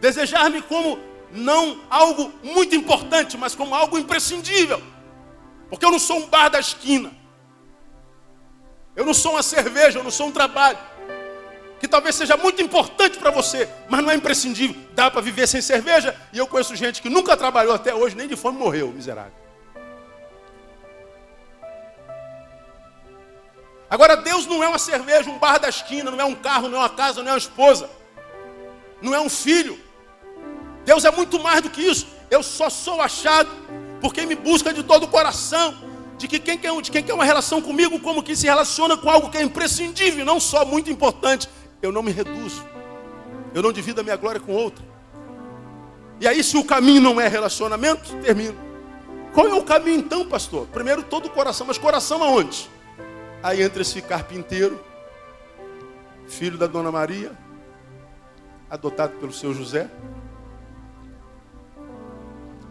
Desejar-me 0.00 0.60
como 0.62 0.98
não 1.30 1.80
algo 1.88 2.32
muito 2.42 2.74
importante, 2.74 3.38
mas 3.38 3.54
como 3.54 3.74
algo 3.74 3.96
imprescindível. 3.96 4.82
Porque 5.70 5.86
eu 5.86 5.92
não 5.92 5.98
sou 5.98 6.18
um 6.18 6.26
bar 6.26 6.48
da 6.48 6.58
esquina. 6.58 7.12
Eu 8.96 9.06
não 9.06 9.14
sou 9.14 9.32
uma 9.32 9.42
cerveja, 9.42 10.00
eu 10.00 10.04
não 10.04 10.10
sou 10.10 10.26
um 10.26 10.32
trabalho. 10.32 10.78
Que 11.80 11.86
talvez 11.86 12.14
seja 12.14 12.36
muito 12.36 12.62
importante 12.62 13.18
para 13.18 13.30
você, 13.30 13.68
mas 13.88 14.02
não 14.02 14.10
é 14.10 14.14
imprescindível. 14.14 14.76
Dá 14.94 15.10
para 15.10 15.20
viver 15.20 15.46
sem 15.46 15.60
cerveja. 15.60 16.16
E 16.32 16.38
eu 16.38 16.46
conheço 16.46 16.74
gente 16.74 17.02
que 17.02 17.08
nunca 17.08 17.36
trabalhou 17.36 17.74
até 17.74 17.94
hoje, 17.94 18.16
nem 18.16 18.26
de 18.26 18.36
fome 18.36 18.58
morreu, 18.58 18.88
miserável. 18.88 19.32
Agora, 23.88 24.16
Deus 24.16 24.46
não 24.46 24.64
é 24.64 24.68
uma 24.68 24.78
cerveja, 24.78 25.30
um 25.30 25.38
bar 25.38 25.58
da 25.58 25.68
esquina, 25.68 26.10
não 26.10 26.20
é 26.20 26.24
um 26.24 26.34
carro, 26.34 26.68
não 26.68 26.78
é 26.78 26.80
uma 26.80 26.88
casa, 26.90 27.22
não 27.22 27.28
é 27.28 27.32
uma 27.32 27.38
esposa, 27.38 27.88
não 29.00 29.14
é 29.14 29.20
um 29.20 29.28
filho. 29.28 29.78
Deus 30.84 31.04
é 31.04 31.10
muito 31.10 31.38
mais 31.38 31.62
do 31.62 31.70
que 31.70 31.82
isso. 31.82 32.06
Eu 32.30 32.42
só 32.42 32.68
sou 32.68 33.00
achado 33.00 33.48
por 34.00 34.12
quem 34.12 34.26
me 34.26 34.34
busca 34.34 34.72
de 34.72 34.82
todo 34.82 35.04
o 35.04 35.08
coração. 35.08 35.86
De 36.18 36.26
que 36.26 36.38
quem 36.38 36.56
quer, 36.56 36.72
de 36.80 36.90
quem 36.90 37.02
quer 37.02 37.12
uma 37.12 37.26
relação 37.26 37.60
comigo, 37.60 38.00
como 38.00 38.22
que 38.22 38.34
se 38.34 38.46
relaciona 38.46 38.96
com 38.96 39.10
algo 39.10 39.28
que 39.28 39.36
é 39.36 39.42
imprescindível, 39.42 40.24
não 40.24 40.40
só 40.40 40.64
muito 40.64 40.90
importante. 40.90 41.46
Eu 41.86 41.92
não 41.92 42.02
me 42.02 42.10
reduzo. 42.10 42.64
Eu 43.54 43.62
não 43.62 43.72
divido 43.72 44.00
a 44.00 44.04
minha 44.04 44.16
glória 44.16 44.40
com 44.40 44.52
outra. 44.52 44.84
E 46.20 46.26
aí, 46.26 46.42
se 46.42 46.56
o 46.56 46.64
caminho 46.64 47.00
não 47.00 47.20
é 47.20 47.28
relacionamento, 47.28 48.12
termino. 48.16 48.56
Qual 49.32 49.46
é 49.46 49.54
o 49.54 49.62
caminho 49.62 50.00
então, 50.00 50.26
pastor? 50.26 50.66
Primeiro 50.66 51.04
todo 51.04 51.26
o 51.26 51.30
coração, 51.30 51.64
mas 51.64 51.78
coração 51.78 52.24
aonde? 52.24 52.68
Aí 53.42 53.62
entra 53.62 53.82
esse 53.82 54.02
carpinteiro, 54.02 54.82
filho 56.26 56.58
da 56.58 56.66
dona 56.66 56.90
Maria, 56.90 57.30
adotado 58.68 59.12
pelo 59.20 59.32
seu 59.32 59.54
José, 59.54 59.88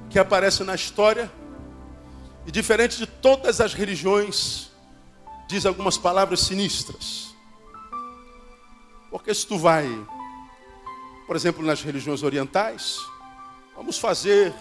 que 0.10 0.20
aparece 0.20 0.64
na 0.64 0.76
história, 0.76 1.32
e 2.46 2.52
diferente 2.52 2.98
de 2.98 3.08
todas 3.08 3.62
as 3.62 3.74
religiões, 3.74 4.72
diz 5.48 5.66
algumas 5.66 5.98
palavras 5.98 6.42
sinistras. 6.42 7.25
Porque 9.16 9.34
se 9.34 9.48
tu 9.48 9.58
vai, 9.58 9.88
por 11.26 11.38
exemplo, 11.38 11.66
nas 11.66 11.82
religiões 11.82 12.22
orientais, 12.22 13.00
vamos 13.74 13.98
fazer 13.98 14.54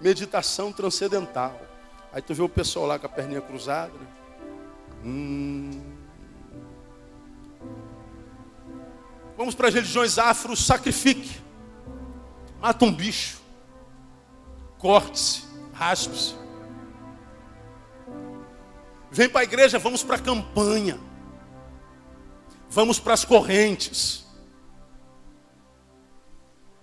meditação 0.00 0.72
transcendental. 0.72 1.60
Aí 2.12 2.22
tu 2.22 2.32
vê 2.32 2.40
o 2.40 2.48
pessoal 2.48 2.86
lá 2.86 3.00
com 3.00 3.06
a 3.06 3.08
perninha 3.08 3.40
cruzada, 3.40 3.92
né? 3.92 4.06
Hum. 5.04 5.82
Vamos 9.36 9.56
para 9.56 9.66
as 9.66 9.74
religiões 9.74 10.18
afro, 10.18 10.54
sacrifique. 10.54 11.40
Mata 12.60 12.84
um 12.84 12.94
bicho. 12.94 13.40
Corte-se, 14.78 15.42
raspe-se. 15.72 16.36
Vem 19.10 19.28
para 19.28 19.40
a 19.40 19.44
igreja, 19.44 19.80
vamos 19.80 20.04
para 20.04 20.14
a 20.14 20.20
campanha. 20.20 21.09
Vamos 22.70 23.00
para 23.00 23.14
as 23.14 23.24
correntes. 23.24 24.24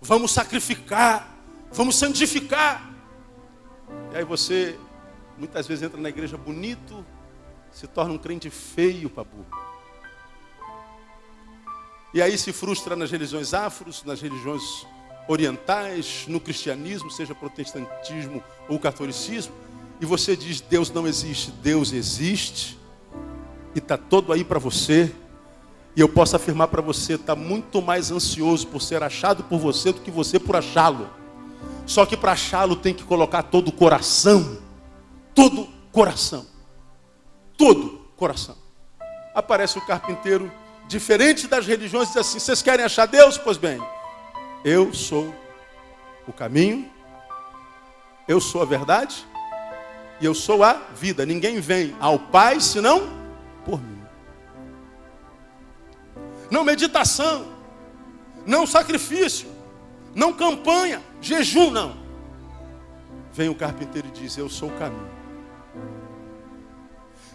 Vamos 0.02 0.32
sacrificar. 0.32 1.34
Vamos 1.72 1.96
santificar. 1.96 2.94
E 4.14 4.18
aí 4.18 4.24
você 4.26 4.78
muitas 5.38 5.68
vezes 5.68 5.84
entra 5.84 6.00
na 6.00 6.10
igreja 6.10 6.38
bonito, 6.38 7.06
se 7.72 7.88
torna 7.88 8.14
um 8.14 8.18
crente 8.18 8.50
feio 8.50 9.10
burro. 9.10 9.46
E 12.14 12.22
aí 12.22 12.38
se 12.38 12.52
frustra 12.52 12.96
nas 12.96 13.12
religiões 13.12 13.54
afros, 13.54 14.04
nas 14.04 14.22
religiões 14.22 14.86
orientais, 15.28 16.26
no 16.28 16.40
cristianismo, 16.40 17.12
seja 17.12 17.36
protestantismo 17.36 18.44
ou 18.68 18.80
catolicismo, 18.80 19.54
e 20.02 20.06
você 20.06 20.36
diz: 20.36 20.62
Deus 20.62 20.90
não 20.90 21.08
existe, 21.08 21.52
Deus 21.52 21.92
existe, 21.92 22.80
e 23.76 23.80
está 23.80 23.98
todo 23.98 24.34
aí 24.34 24.44
para 24.44 24.60
você. 24.60 25.14
E 25.98 26.00
eu 26.00 26.08
posso 26.08 26.38
afirmar 26.38 26.70
para 26.70 26.82
você, 26.82 27.16
está 27.16 27.36
muito 27.36 27.82
mais 27.82 28.10
ansioso 28.12 28.68
por 28.68 28.82
ser 28.82 29.04
achado 29.04 29.44
por 29.44 29.60
você 29.60 29.92
do 29.92 30.00
que 30.00 30.12
você 30.12 30.40
por 30.40 30.56
achá-lo. 30.56 31.10
Só 31.86 32.06
que 32.06 32.16
para 32.16 32.32
achá-lo 32.32 32.78
tem 32.78 32.94
que 32.94 33.04
colocar 33.04 33.44
todo 33.44 33.68
o 33.68 33.72
coração, 33.74 34.60
todo 35.36 35.68
coração 35.92 36.46
todo 37.58 38.00
coração. 38.16 38.56
Aparece 39.34 39.78
o 39.78 39.86
carpinteiro, 39.86 40.52
diferente 40.88 41.48
das 41.48 41.66
religiões, 41.66 42.10
diz 42.10 42.18
assim: 42.18 42.40
vocês 42.40 42.62
querem 42.62 42.86
achar 42.86 43.08
Deus? 43.08 43.38
Pois 43.38 43.58
bem, 43.58 43.82
eu 44.64 44.94
sou 44.94 45.34
o 46.28 46.32
caminho, 46.32 46.90
eu 48.28 48.40
sou 48.40 48.62
a 48.62 48.66
verdade 48.66 49.26
e 50.22 50.26
eu 50.26 50.34
sou 50.34 50.64
a 50.64 50.74
vida. 50.96 51.26
Ninguém 51.26 51.60
vem 51.60 51.96
ao 52.00 52.20
Pai 52.20 52.62
senão 52.62 53.10
por 53.66 53.82
mim. 53.82 53.97
Não 56.50 56.64
meditação, 56.64 57.48
não 58.46 58.66
sacrifício, 58.66 59.50
não 60.16 60.34
campanha, 60.34 61.02
jejum, 61.22 61.70
não. 61.70 61.98
Vem 63.34 63.50
o 63.50 63.56
carpinteiro 63.56 64.08
e 64.08 64.12
diz: 64.12 64.38
Eu 64.38 64.50
sou 64.50 64.70
o 64.70 64.78
caminho. 64.80 65.10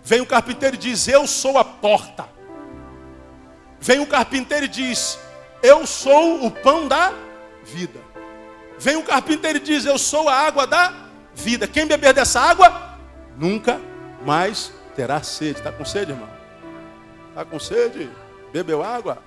Vem 0.04 0.20
o 0.20 0.26
carpinteiro 0.26 0.74
e 0.74 0.78
diz: 0.78 1.06
Eu 1.06 1.26
sou 1.26 1.58
a 1.58 1.64
porta. 1.64 2.28
Vem 3.80 4.00
o 4.00 4.06
carpinteiro 4.06 4.64
e 4.64 4.68
diz: 4.68 5.18
Eu 5.62 5.86
sou 5.86 6.44
o 6.44 6.50
pão 6.50 6.88
da 6.88 7.12
vida. 7.64 8.00
Vem 8.78 8.96
o 8.96 9.04
carpinteiro 9.04 9.58
e 9.58 9.60
diz: 9.60 9.84
Eu 9.84 9.98
sou 9.98 10.28
a 10.28 10.34
água 10.34 10.66
da 10.66 10.92
vida. 11.34 11.68
Quem 11.68 11.86
beber 11.86 12.12
dessa 12.12 12.40
água 12.40 12.98
nunca 13.36 13.80
mais 14.24 14.72
terá 14.96 15.22
sede. 15.22 15.58
Está 15.58 15.70
com 15.70 15.84
sede, 15.84 16.12
irmão? 16.12 16.28
Está 17.30 17.44
com 17.44 17.58
sede? 17.58 18.10
Bebeu 18.52 18.82
água? 18.82 19.18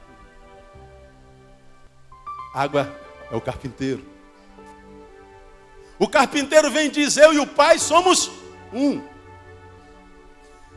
Água 2.53 2.95
é 3.31 3.35
o 3.35 3.41
carpinteiro. 3.41 4.05
O 5.97 6.07
carpinteiro 6.07 6.69
vem 6.69 6.89
dizer: 6.89 7.23
Eu 7.23 7.33
e 7.33 7.39
o 7.39 7.47
Pai 7.47 7.79
somos 7.79 8.29
um. 8.71 9.01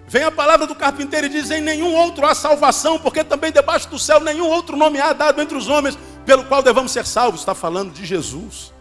Vem 0.07 0.25
a 0.25 0.31
palavra 0.31 0.67
do 0.67 0.75
carpinteiro 0.75 1.27
e 1.27 1.31
diz: 1.31 1.51
em 1.51 1.61
nenhum 1.61 1.95
outro 1.95 2.25
há 2.25 2.35
salvação, 2.35 2.99
porque 2.99 3.23
também 3.23 3.53
debaixo 3.53 3.89
do 3.91 3.99
céu 3.99 4.21
nenhum 4.21 4.47
outro 4.47 4.77
nome 4.77 4.99
há 4.99 5.13
dado 5.13 5.41
entre 5.43 5.57
os 5.57 5.69
homens 5.69 5.99
pelo 6.25 6.45
qual 6.45 6.63
devamos 6.63 6.93
ser 6.93 7.05
salvos. 7.05 7.41
Está 7.41 7.55
falando 7.55 7.93
de 7.93 8.07
Jesus. 8.07 8.73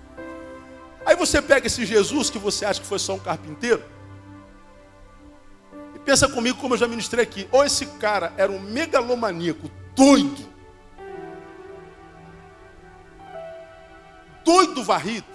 Aí 1.06 1.15
você 1.15 1.41
pega 1.41 1.67
esse 1.67 1.86
Jesus 1.86 2.30
que 2.30 2.38
você 2.38 2.65
acha 2.65 2.80
que 2.80 2.88
foi 2.88 2.99
só 2.99 3.15
um 3.15 3.19
carpinteiro. 3.19 3.84
Pensa 6.08 6.30
comigo, 6.30 6.58
como 6.58 6.74
eu 6.74 6.78
já 6.78 6.88
ministrei 6.88 7.22
aqui. 7.22 7.50
Ou 7.52 7.65
esse 7.65 7.86
cara 7.86 8.32
era 8.38 8.50
um 8.50 8.62
megalomaníaco 8.62 9.70
doido. 9.93 10.41
Doido 14.41 14.86
varrido. 14.86 15.28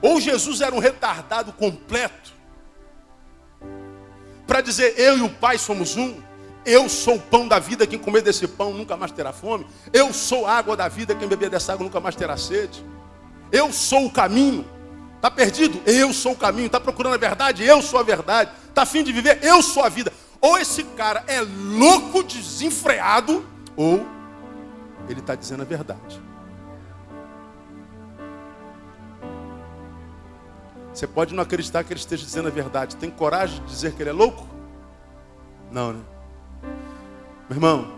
Ou 0.00 0.18
Jesus 0.18 0.62
era 0.62 0.74
um 0.74 0.78
retardado 0.78 1.52
completo 1.52 2.32
para 4.46 4.62
dizer 4.62 4.98
eu 4.98 5.18
e 5.18 5.22
o 5.22 5.28
Pai 5.28 5.58
somos 5.58 5.94
um. 5.94 6.22
Eu 6.64 6.88
sou 6.88 7.16
o 7.16 7.20
pão 7.20 7.46
da 7.46 7.58
vida, 7.58 7.86
quem 7.86 7.98
comer 7.98 8.22
desse 8.22 8.48
pão 8.48 8.72
nunca 8.72 8.96
mais 8.96 9.12
terá 9.12 9.30
fome. 9.30 9.66
Eu 9.92 10.10
sou 10.14 10.46
a 10.46 10.54
água 10.54 10.74
da 10.74 10.88
vida, 10.88 11.14
quem 11.14 11.28
beber 11.28 11.50
dessa 11.50 11.74
água 11.74 11.84
nunca 11.84 12.00
mais 12.00 12.16
terá 12.16 12.34
sede. 12.38 12.82
Eu 13.52 13.70
sou 13.74 14.06
o 14.06 14.10
caminho. 14.10 14.64
Está 15.16 15.30
perdido? 15.30 15.82
Eu 15.84 16.14
sou 16.14 16.32
o 16.32 16.36
caminho. 16.36 16.64
Está 16.64 16.80
procurando 16.80 17.12
a 17.12 17.18
verdade? 17.18 17.62
Eu 17.62 17.82
sou 17.82 18.00
a 18.00 18.02
verdade. 18.02 18.50
Está 18.70 18.82
afim 18.82 19.04
de 19.04 19.12
viver? 19.12 19.38
Eu 19.42 19.62
sou 19.62 19.84
a 19.84 19.88
vida. 19.88 20.12
Ou 20.40 20.56
esse 20.56 20.82
cara 20.84 21.22
é 21.26 21.40
louco, 21.42 22.22
desenfreado, 22.22 23.44
ou 23.76 24.06
ele 25.08 25.20
está 25.20 25.34
dizendo 25.34 25.60
a 25.60 25.66
verdade. 25.66 26.20
Você 30.92 31.06
pode 31.06 31.34
não 31.34 31.42
acreditar 31.42 31.84
que 31.84 31.92
ele 31.92 32.00
esteja 32.00 32.24
dizendo 32.24 32.48
a 32.48 32.50
verdade. 32.50 32.96
Tem 32.96 33.10
coragem 33.10 33.62
de 33.64 33.70
dizer 33.70 33.92
que 33.92 34.02
ele 34.02 34.10
é 34.10 34.12
louco? 34.12 34.46
Não, 35.70 35.92
né? 35.92 36.00
Meu 37.48 37.56
irmão, 37.56 37.92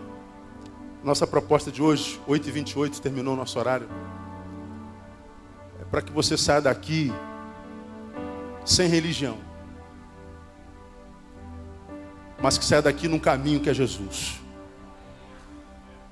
nossa 1.03 1.25
proposta 1.25 1.71
de 1.71 1.81
hoje, 1.81 2.19
8h28, 2.27 2.99
terminou 2.99 3.33
o 3.33 3.37
nosso 3.37 3.57
horário. 3.57 3.87
É 5.81 5.85
para 5.85 6.01
que 6.01 6.11
você 6.11 6.37
saia 6.37 6.61
daqui 6.61 7.11
sem 8.65 8.87
religião. 8.87 9.37
Mas 12.43 12.57
que 12.57 12.65
saia 12.65 12.81
daqui 12.81 13.07
num 13.07 13.19
caminho 13.19 13.61
que 13.61 13.69
é 13.69 13.73
Jesus. 13.73 14.33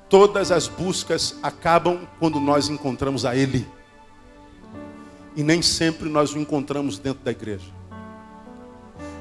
Todas 0.08 0.50
as 0.50 0.66
buscas 0.66 1.36
acabam 1.44 2.08
quando 2.20 2.40
nós 2.40 2.70
encontramos 2.70 3.26
a 3.26 3.36
Ele. 3.36 3.68
E 5.36 5.44
nem 5.44 5.62
sempre 5.62 6.08
nós 6.08 6.34
o 6.34 6.40
encontramos 6.40 6.98
dentro 6.98 7.22
da 7.22 7.32
igreja. 7.32 7.68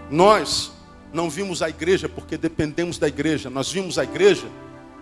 Nós 0.08 0.70
não 1.12 1.28
vimos 1.28 1.62
a 1.62 1.68
igreja 1.68 2.08
porque 2.08 2.38
dependemos 2.38 2.96
da 2.96 3.08
igreja. 3.08 3.50
Nós 3.50 3.72
vimos 3.72 3.98
a 3.98 4.04
igreja 4.04 4.46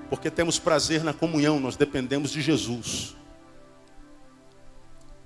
porque 0.09 0.31
temos 0.31 0.59
prazer 0.59 1.05
na 1.05 1.12
comunhão. 1.12 1.61
Nós 1.61 1.77
dependemos 1.77 2.31
de 2.31 2.40
Jesus. 2.40 3.14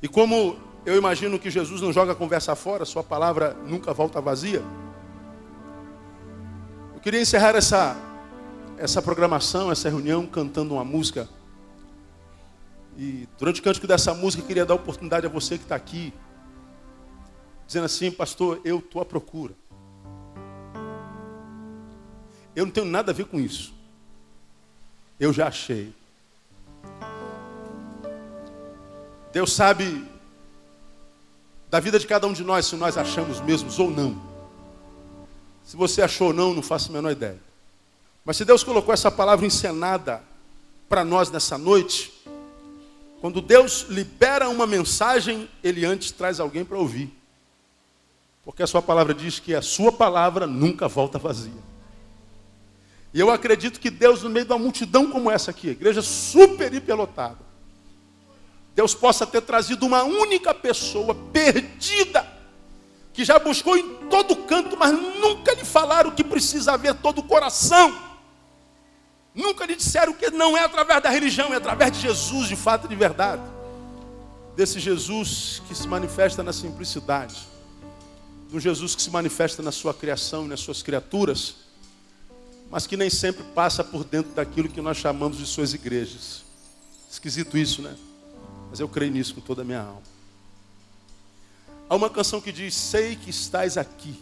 E 0.02 0.08
como 0.08 0.56
eu 0.84 0.96
imagino 0.96 1.38
que 1.38 1.48
Jesus 1.48 1.80
não 1.80 1.92
joga 1.92 2.10
a 2.10 2.16
conversa 2.16 2.56
fora, 2.56 2.84
sua 2.84 3.04
palavra 3.04 3.56
nunca 3.68 3.94
volta 3.94 4.20
vazia. 4.20 4.64
Queria 7.02 7.20
encerrar 7.20 7.56
essa, 7.56 7.96
essa 8.78 9.02
programação, 9.02 9.72
essa 9.72 9.88
reunião, 9.88 10.24
cantando 10.24 10.74
uma 10.74 10.84
música. 10.84 11.28
E 12.96 13.28
durante 13.38 13.60
o 13.60 13.62
cântico 13.62 13.86
dessa 13.88 14.14
música, 14.14 14.46
queria 14.46 14.64
dar 14.64 14.74
oportunidade 14.74 15.26
a 15.26 15.28
você 15.28 15.58
que 15.58 15.64
está 15.64 15.74
aqui, 15.74 16.14
dizendo 17.66 17.86
assim, 17.86 18.10
pastor, 18.10 18.60
eu 18.64 18.78
estou 18.78 19.02
à 19.02 19.04
procura. 19.04 19.52
Eu 22.54 22.66
não 22.66 22.72
tenho 22.72 22.86
nada 22.86 23.10
a 23.10 23.14
ver 23.14 23.24
com 23.24 23.40
isso. 23.40 23.74
Eu 25.18 25.32
já 25.32 25.48
achei. 25.48 25.92
Deus 29.32 29.52
sabe 29.52 30.06
da 31.68 31.80
vida 31.80 31.98
de 31.98 32.06
cada 32.06 32.26
um 32.26 32.32
de 32.32 32.44
nós, 32.44 32.66
se 32.66 32.76
nós 32.76 32.96
achamos 32.96 33.40
mesmos 33.40 33.78
ou 33.78 33.90
não. 33.90 34.31
Se 35.64 35.76
você 35.76 36.02
achou 36.02 36.28
ou 36.28 36.32
não, 36.32 36.54
não 36.54 36.62
faço 36.62 36.90
a 36.90 36.92
menor 36.92 37.12
ideia. 37.12 37.38
Mas 38.24 38.36
se 38.36 38.44
Deus 38.44 38.62
colocou 38.62 38.92
essa 38.92 39.10
palavra 39.10 39.46
encenada 39.46 40.22
para 40.88 41.04
nós 41.04 41.30
nessa 41.30 41.56
noite, 41.58 42.12
quando 43.20 43.40
Deus 43.40 43.86
libera 43.88 44.48
uma 44.48 44.66
mensagem, 44.66 45.48
Ele 45.62 45.84
antes 45.84 46.10
traz 46.10 46.40
alguém 46.40 46.64
para 46.64 46.78
ouvir. 46.78 47.12
Porque 48.44 48.62
a 48.62 48.66
sua 48.66 48.82
palavra 48.82 49.14
diz 49.14 49.38
que 49.38 49.54
a 49.54 49.62
sua 49.62 49.92
palavra 49.92 50.46
nunca 50.46 50.88
volta 50.88 51.18
vazia. 51.18 51.52
E 53.14 53.20
eu 53.20 53.30
acredito 53.30 53.78
que 53.78 53.90
Deus, 53.90 54.22
no 54.22 54.30
meio 54.30 54.46
de 54.46 54.52
uma 54.52 54.58
multidão 54.58 55.10
como 55.10 55.30
essa 55.30 55.50
aqui, 55.50 55.68
igreja 55.68 56.02
super 56.02 56.72
hiperlotada, 56.72 57.38
Deus 58.74 58.94
possa 58.94 59.26
ter 59.26 59.42
trazido 59.42 59.84
uma 59.84 60.02
única 60.02 60.54
pessoa 60.54 61.14
perdida 61.14 62.26
que 63.12 63.24
já 63.24 63.38
buscou 63.38 63.76
em 63.76 64.06
todo 64.08 64.34
canto, 64.36 64.76
mas 64.76 64.92
nunca 64.92 65.54
lhe 65.54 65.64
falaram 65.64 66.10
que 66.10 66.24
precisa 66.24 66.72
haver 66.72 66.94
todo 66.94 67.18
o 67.18 67.22
coração. 67.22 67.94
Nunca 69.34 69.64
lhe 69.64 69.76
disseram 69.76 70.12
que 70.12 70.30
não 70.30 70.56
é 70.56 70.64
através 70.64 71.02
da 71.02 71.10
religião, 71.10 71.52
é 71.52 71.56
através 71.56 71.92
de 71.92 72.00
Jesus, 72.00 72.48
de 72.48 72.56
fato 72.56 72.86
e 72.86 72.88
de 72.88 72.96
verdade. 72.96 73.42
Desse 74.56 74.78
Jesus 74.78 75.62
que 75.66 75.74
se 75.74 75.88
manifesta 75.88 76.42
na 76.42 76.52
simplicidade, 76.52 77.36
do 78.50 78.60
Jesus 78.60 78.94
que 78.94 79.00
se 79.00 79.10
manifesta 79.10 79.62
na 79.62 79.72
sua 79.72 79.94
criação 79.94 80.44
e 80.44 80.48
nas 80.48 80.60
suas 80.60 80.82
criaturas, 80.82 81.56
mas 82.70 82.86
que 82.86 82.96
nem 82.96 83.10
sempre 83.10 83.42
passa 83.54 83.82
por 83.82 84.04
dentro 84.04 84.32
daquilo 84.32 84.68
que 84.68 84.80
nós 84.80 84.96
chamamos 84.96 85.38
de 85.38 85.46
suas 85.46 85.74
igrejas. 85.74 86.42
Esquisito 87.10 87.56
isso, 87.56 87.82
né? 87.82 87.94
Mas 88.70 88.80
eu 88.80 88.88
creio 88.88 89.12
nisso 89.12 89.34
com 89.34 89.40
toda 89.40 89.60
a 89.60 89.64
minha 89.64 89.80
alma. 89.80 90.11
Há 91.92 91.94
uma 91.94 92.08
canção 92.08 92.40
que 92.40 92.50
diz: 92.50 92.74
Sei 92.74 93.14
que 93.14 93.28
estás 93.28 93.76
aqui. 93.76 94.18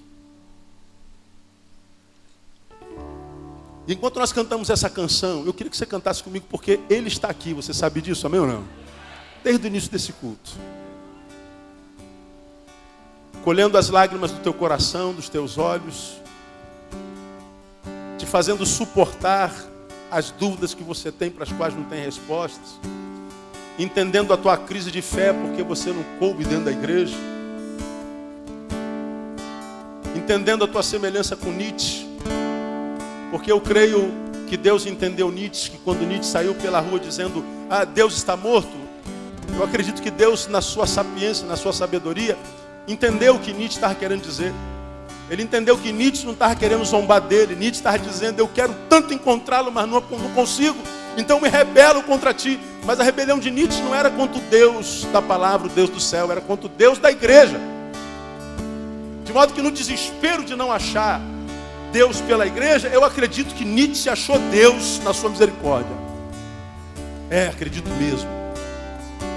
E 3.87 3.93
enquanto 3.93 4.19
nós 4.19 4.33
cantamos 4.33 4.71
essa 4.71 4.91
canção, 4.91 5.47
eu 5.47 5.55
queria 5.55 5.71
que 5.71 5.77
você 5.77 5.87
cantasse 5.87 6.21
comigo, 6.21 6.45
porque 6.51 6.81
Ele 6.91 7.07
está 7.07 7.29
aqui. 7.29 7.55
Você 7.55 7.73
sabe 7.73 8.01
disso, 8.01 8.27
amém 8.27 8.41
ou 8.41 8.47
não? 8.49 8.65
Desde 9.45 9.65
o 9.65 9.69
início 9.69 9.89
desse 9.89 10.13
culto. 10.15 10.51
Colhendo 13.45 13.79
as 13.79 13.89
lágrimas 13.89 14.33
do 14.33 14.41
teu 14.41 14.53
coração, 14.53 15.15
dos 15.15 15.29
teus 15.29 15.57
olhos, 15.57 16.17
te 18.19 18.27
fazendo 18.27 18.67
suportar 18.67 19.55
as 20.11 20.33
dúvidas 20.33 20.75
que 20.75 20.83
você 20.83 21.13
tem 21.13 21.31
para 21.31 21.45
as 21.45 21.53
quais 21.53 21.73
não 21.73 21.85
tem 21.85 22.05
respostas, 22.05 22.81
entendendo 23.79 24.33
a 24.33 24.37
tua 24.37 24.57
crise 24.57 24.91
de 24.91 25.01
fé 25.01 25.33
porque 25.33 25.63
você 25.63 25.93
não 25.93 26.03
coube 26.19 26.43
dentro 26.43 26.65
da 26.65 26.73
igreja 26.73 27.15
entendendo 30.31 30.65
a 30.65 30.69
tua 30.69 30.85
semelhança 30.85 31.35
com 31.35 31.51
Nietzsche, 31.51 32.07
porque 33.33 33.51
eu 33.51 33.61
creio 33.61 34.13
que 34.47 34.57
Deus 34.57 34.87
entendeu 34.87 35.29
Nietzsche, 35.29 35.73
que 35.73 35.79
quando 35.79 36.07
Nietzsche 36.07 36.31
saiu 36.31 36.55
pela 36.55 36.79
rua 36.79 37.01
dizendo, 37.01 37.45
ah, 37.69 37.85
Deus 37.85 38.15
está 38.15 38.37
morto, 38.37 38.71
eu 39.57 39.65
acredito 39.65 40.01
que 40.01 40.09
Deus, 40.09 40.47
na 40.47 40.61
sua 40.61 40.87
sapiência, 40.87 41.45
na 41.49 41.57
sua 41.57 41.73
sabedoria, 41.73 42.39
entendeu 42.87 43.35
o 43.35 43.39
que 43.41 43.53
Nietzsche 43.53 43.79
estava 43.79 43.93
querendo 43.93 44.23
dizer. 44.23 44.53
Ele 45.29 45.43
entendeu 45.43 45.77
que 45.77 45.91
Nietzsche 45.91 46.25
não 46.25 46.33
estava 46.33 46.55
querendo 46.55 46.85
zombar 46.85 47.21
dele, 47.21 47.57
Nietzsche 47.57 47.81
estava 47.81 47.99
dizendo, 47.99 48.39
eu 48.39 48.47
quero 48.47 48.73
tanto 48.89 49.13
encontrá-lo, 49.13 49.73
mas 49.73 49.89
não, 49.89 50.01
não 50.01 50.31
consigo, 50.33 50.79
então 51.17 51.41
me 51.41 51.49
rebelo 51.49 52.05
contra 52.05 52.33
ti. 52.33 52.61
Mas 52.85 53.01
a 53.01 53.03
rebelião 53.03 53.41
de 53.41 53.51
Nietzsche 53.51 53.83
não 53.83 53.93
era 53.93 54.09
contra 54.09 54.39
o 54.39 54.43
Deus 54.43 55.09
da 55.13 55.21
palavra, 55.21 55.67
o 55.67 55.71
Deus 55.71 55.91
do 55.91 55.99
céu, 55.99 56.31
era 56.31 56.41
contra 56.41 56.67
o 56.67 56.69
Deus 56.69 57.01
da 57.01 57.11
igreja. 57.11 57.70
De 59.31 59.35
modo 59.35 59.55
que 59.55 59.63
no 59.63 59.71
desespero 59.71 60.45
de 60.45 60.57
não 60.57 60.73
achar 60.73 61.21
Deus 61.93 62.21
pela 62.21 62.45
igreja, 62.49 62.89
eu 62.89 63.05
acredito 63.05 63.55
que 63.55 63.65
Nietzsche 63.65 64.11
achou 64.11 64.37
Deus 64.51 65.01
na 65.05 65.15
sua 65.15 65.31
misericórdia. 65.31 65.95
É, 67.31 67.47
acredito 67.47 67.89
mesmo. 67.91 68.29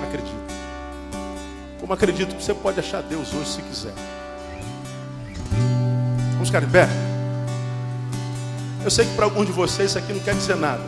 Acredito. 0.08 0.36
Como 1.80 1.94
acredito 1.94 2.36
que 2.36 2.44
você 2.44 2.56
pode 2.56 2.80
achar 2.80 3.04
Deus 3.04 3.32
hoje 3.36 3.50
se 3.52 3.62
quiser. 3.62 3.94
Vamos 6.32 6.48
ficar 6.48 6.64
em 6.64 6.70
pé? 6.70 6.90
Eu 8.84 8.90
sei 8.90 9.06
que 9.06 9.14
para 9.14 9.26
alguns 9.26 9.46
de 9.46 9.52
vocês 9.52 9.92
isso 9.92 10.00
aqui 10.00 10.12
não 10.12 10.22
quer 10.22 10.34
dizer 10.34 10.56
nada. 10.56 10.82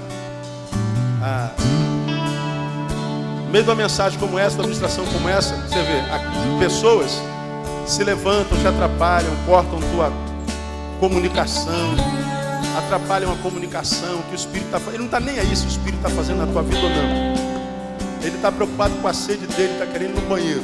Ah, 1.22 1.52
de 3.52 3.62
uma 3.62 3.76
mensagem 3.76 4.18
como 4.18 4.40
essa, 4.40 4.56
uma 4.56 4.64
administração 4.64 5.06
como 5.14 5.30
essa, 5.30 5.56
você 5.58 5.84
vê 5.84 6.60
pessoas 6.60 7.22
se 7.86 8.04
levantam, 8.04 8.58
te 8.58 8.68
atrapalham, 8.68 9.32
cortam 9.46 9.80
tua 9.94 10.12
comunicação, 11.00 11.96
atrapalham 12.78 13.32
a 13.32 13.36
comunicação 13.38 14.22
que 14.24 14.34
o 14.34 14.36
Espírito 14.36 14.66
está 14.66 14.80
fazendo. 14.80 14.96
Ele 14.96 14.98
não 15.00 15.06
está 15.06 15.20
nem 15.20 15.40
aí 15.40 15.56
se 15.56 15.66
o 15.66 15.68
Espírito 15.68 15.98
está 15.98 16.10
fazendo 16.10 16.38
na 16.46 16.48
tua 16.48 16.64
vida 16.64 16.80
ou 16.80 16.90
não. 16.90 17.46
Ele 18.22 18.36
está 18.36 18.52
preocupado 18.52 18.96
com 18.96 19.08
a 19.08 19.14
sede 19.14 19.46
dele, 19.48 19.74
está 19.74 19.86
querendo 19.86 20.18
ir 20.18 20.22
no 20.22 20.28
banheiro. 20.28 20.64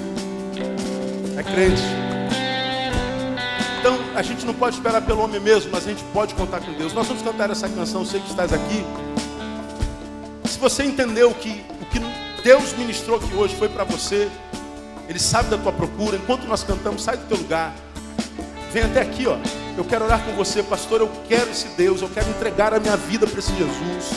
É 1.38 1.44
crente. 1.44 1.82
Então, 3.80 3.98
a 4.16 4.22
gente 4.22 4.46
não 4.46 4.54
pode 4.54 4.76
esperar 4.76 5.02
pelo 5.02 5.24
homem 5.24 5.40
mesmo, 5.40 5.72
mas 5.72 5.86
a 5.86 5.90
gente 5.90 6.04
pode 6.06 6.36
contar 6.36 6.60
com 6.60 6.72
Deus. 6.74 6.94
Nós 6.94 7.08
vamos 7.08 7.22
cantar 7.24 7.50
essa 7.50 7.68
canção, 7.70 8.06
sei 8.06 8.20
que 8.20 8.30
estás 8.30 8.52
aqui. 8.54 8.86
Se 10.46 10.60
você 10.60 10.84
entendeu 10.84 11.32
que 11.34 11.64
o 11.82 11.86
que 11.86 12.00
Deus 12.44 12.74
ministrou 12.74 13.18
aqui 13.18 13.34
hoje 13.34 13.56
foi 13.56 13.70
para 13.70 13.84
você, 13.84 14.30
ele 15.12 15.20
sabe 15.20 15.50
da 15.50 15.58
tua 15.58 15.74
procura. 15.74 16.16
Enquanto 16.16 16.46
nós 16.48 16.64
cantamos, 16.64 17.04
sai 17.04 17.18
do 17.18 17.26
teu 17.26 17.36
lugar. 17.36 17.74
Vem 18.72 18.84
até 18.84 19.02
aqui, 19.02 19.28
ó. 19.28 19.36
Eu 19.78 19.84
quero 19.84 20.06
orar 20.06 20.24
com 20.24 20.32
você, 20.32 20.64
pastor. 20.64 21.02
Eu 21.02 21.12
quero 21.28 21.52
esse 21.52 21.68
Deus. 21.76 22.02
Eu 22.02 22.08
quero 22.08 22.30
entregar 22.30 22.74
a 22.74 22.80
minha 22.80 22.96
vida 22.96 23.28
para 23.28 23.38
esse 23.38 23.52
Jesus. 23.54 24.14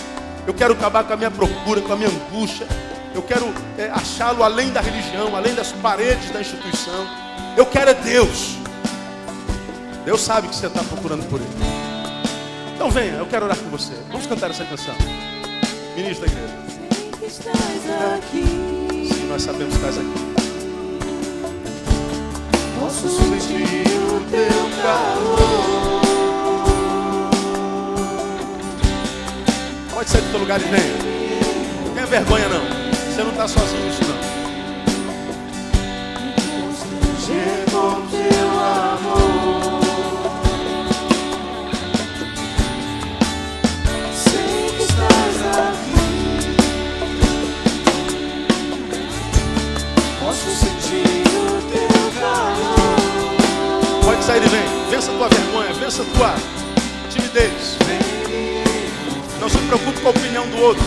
Eu 0.47 0.55
quero 0.55 0.73
acabar 0.73 1.03
com 1.03 1.13
a 1.13 1.17
minha 1.17 1.33
procura, 1.33 1.81
com 1.81 1.93
a 1.93 1.97
minha 1.97 2.09
angústia. 2.09 2.69
Eu 3.13 3.23
quero 3.23 3.53
é, 3.77 3.91
achá-lo 3.91 4.45
além 4.45 4.71
da 4.71 4.81
religião, 4.81 5.35
além 5.35 5.53
das 5.53 5.73
paredes 5.73 6.31
da 6.31 6.41
instituição. 6.41 7.09
Eu 7.57 7.67
quero 7.67 7.91
é 7.91 7.95
Deus. 7.95 8.57
Deus 10.05 10.21
sabe 10.21 10.47
que 10.47 10.55
você 10.55 10.69
está 10.69 10.83
procurando 10.85 11.29
por 11.29 11.41
Ele. 11.41 11.51
Então 12.73 12.89
venha, 12.89 13.15
eu 13.15 13.27
quero 13.27 13.47
orar 13.47 13.59
com 13.59 13.69
você. 13.69 13.95
Vamos 14.13 14.29
cantar 14.29 14.51
essa 14.51 14.65
canção. 14.65 14.95
Ministro 15.97 16.25
da 16.25 16.33
igreja. 16.33 16.55
Sim, 19.13 19.27
nós 19.27 19.43
sabemos 19.43 19.75
que 19.75 19.81
estás 19.81 19.99
aqui. 19.99 20.34
Posso 22.85 23.09
sentir 23.09 23.89
o 24.13 24.21
teu 24.31 24.83
calor. 24.83 26.03
Pode 29.95 30.11
sair 30.11 30.21
do 30.21 30.31
teu 30.31 30.41
lugar 30.41 30.61
e 30.61 30.65
venha. 30.65 30.95
Não 31.87 31.95
tenha 31.95 32.07
vergonha 32.07 32.47
não. 32.47 32.61
Você 33.11 33.23
não 33.23 33.31
está 33.31 33.49
sozinho 33.49 33.87
nisso 33.87 34.03
não. 34.05 34.35
Calor. 54.45 54.49
Pode 54.49 54.49
sair 54.49 54.49
e 54.49 54.49
vem. 54.49 54.91
Vença 54.91 55.13
tua 55.13 55.29
vergonha, 55.29 55.73
vença 55.75 56.05
tua 56.17 56.35
timidez. 57.11 57.79
Não 59.41 59.49
se 59.49 59.59
preocupe 59.59 60.01
com 60.01 60.09
a 60.09 60.11
opinião 60.11 60.49
do 60.49 60.59
outro. 60.59 60.85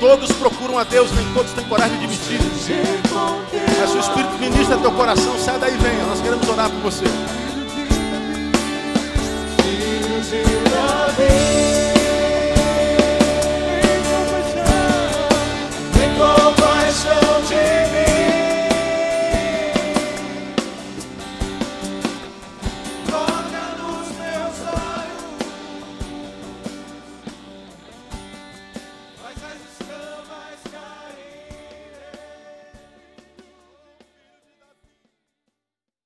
Todos 0.00 0.30
procuram 0.32 0.78
a 0.78 0.84
Deus, 0.84 1.10
nem 1.12 1.24
todos 1.34 1.52
têm 1.52 1.64
coragem 1.64 1.98
de 1.98 2.04
admitir. 2.04 2.38
Mas 3.80 3.90
se 3.90 3.96
o 3.96 4.00
Espírito 4.00 4.38
ministra 4.38 4.76
teu 4.78 4.92
coração, 4.92 5.38
sai 5.38 5.58
daí 5.58 5.74
e 5.74 5.78
venha. 5.78 6.04
Nós 6.06 6.20
queremos 6.20 6.48
orar 6.48 6.70
por 6.70 6.80
você. 6.82 7.04
filho 9.62 10.20
de 10.22 10.70
Davi. 10.70 11.97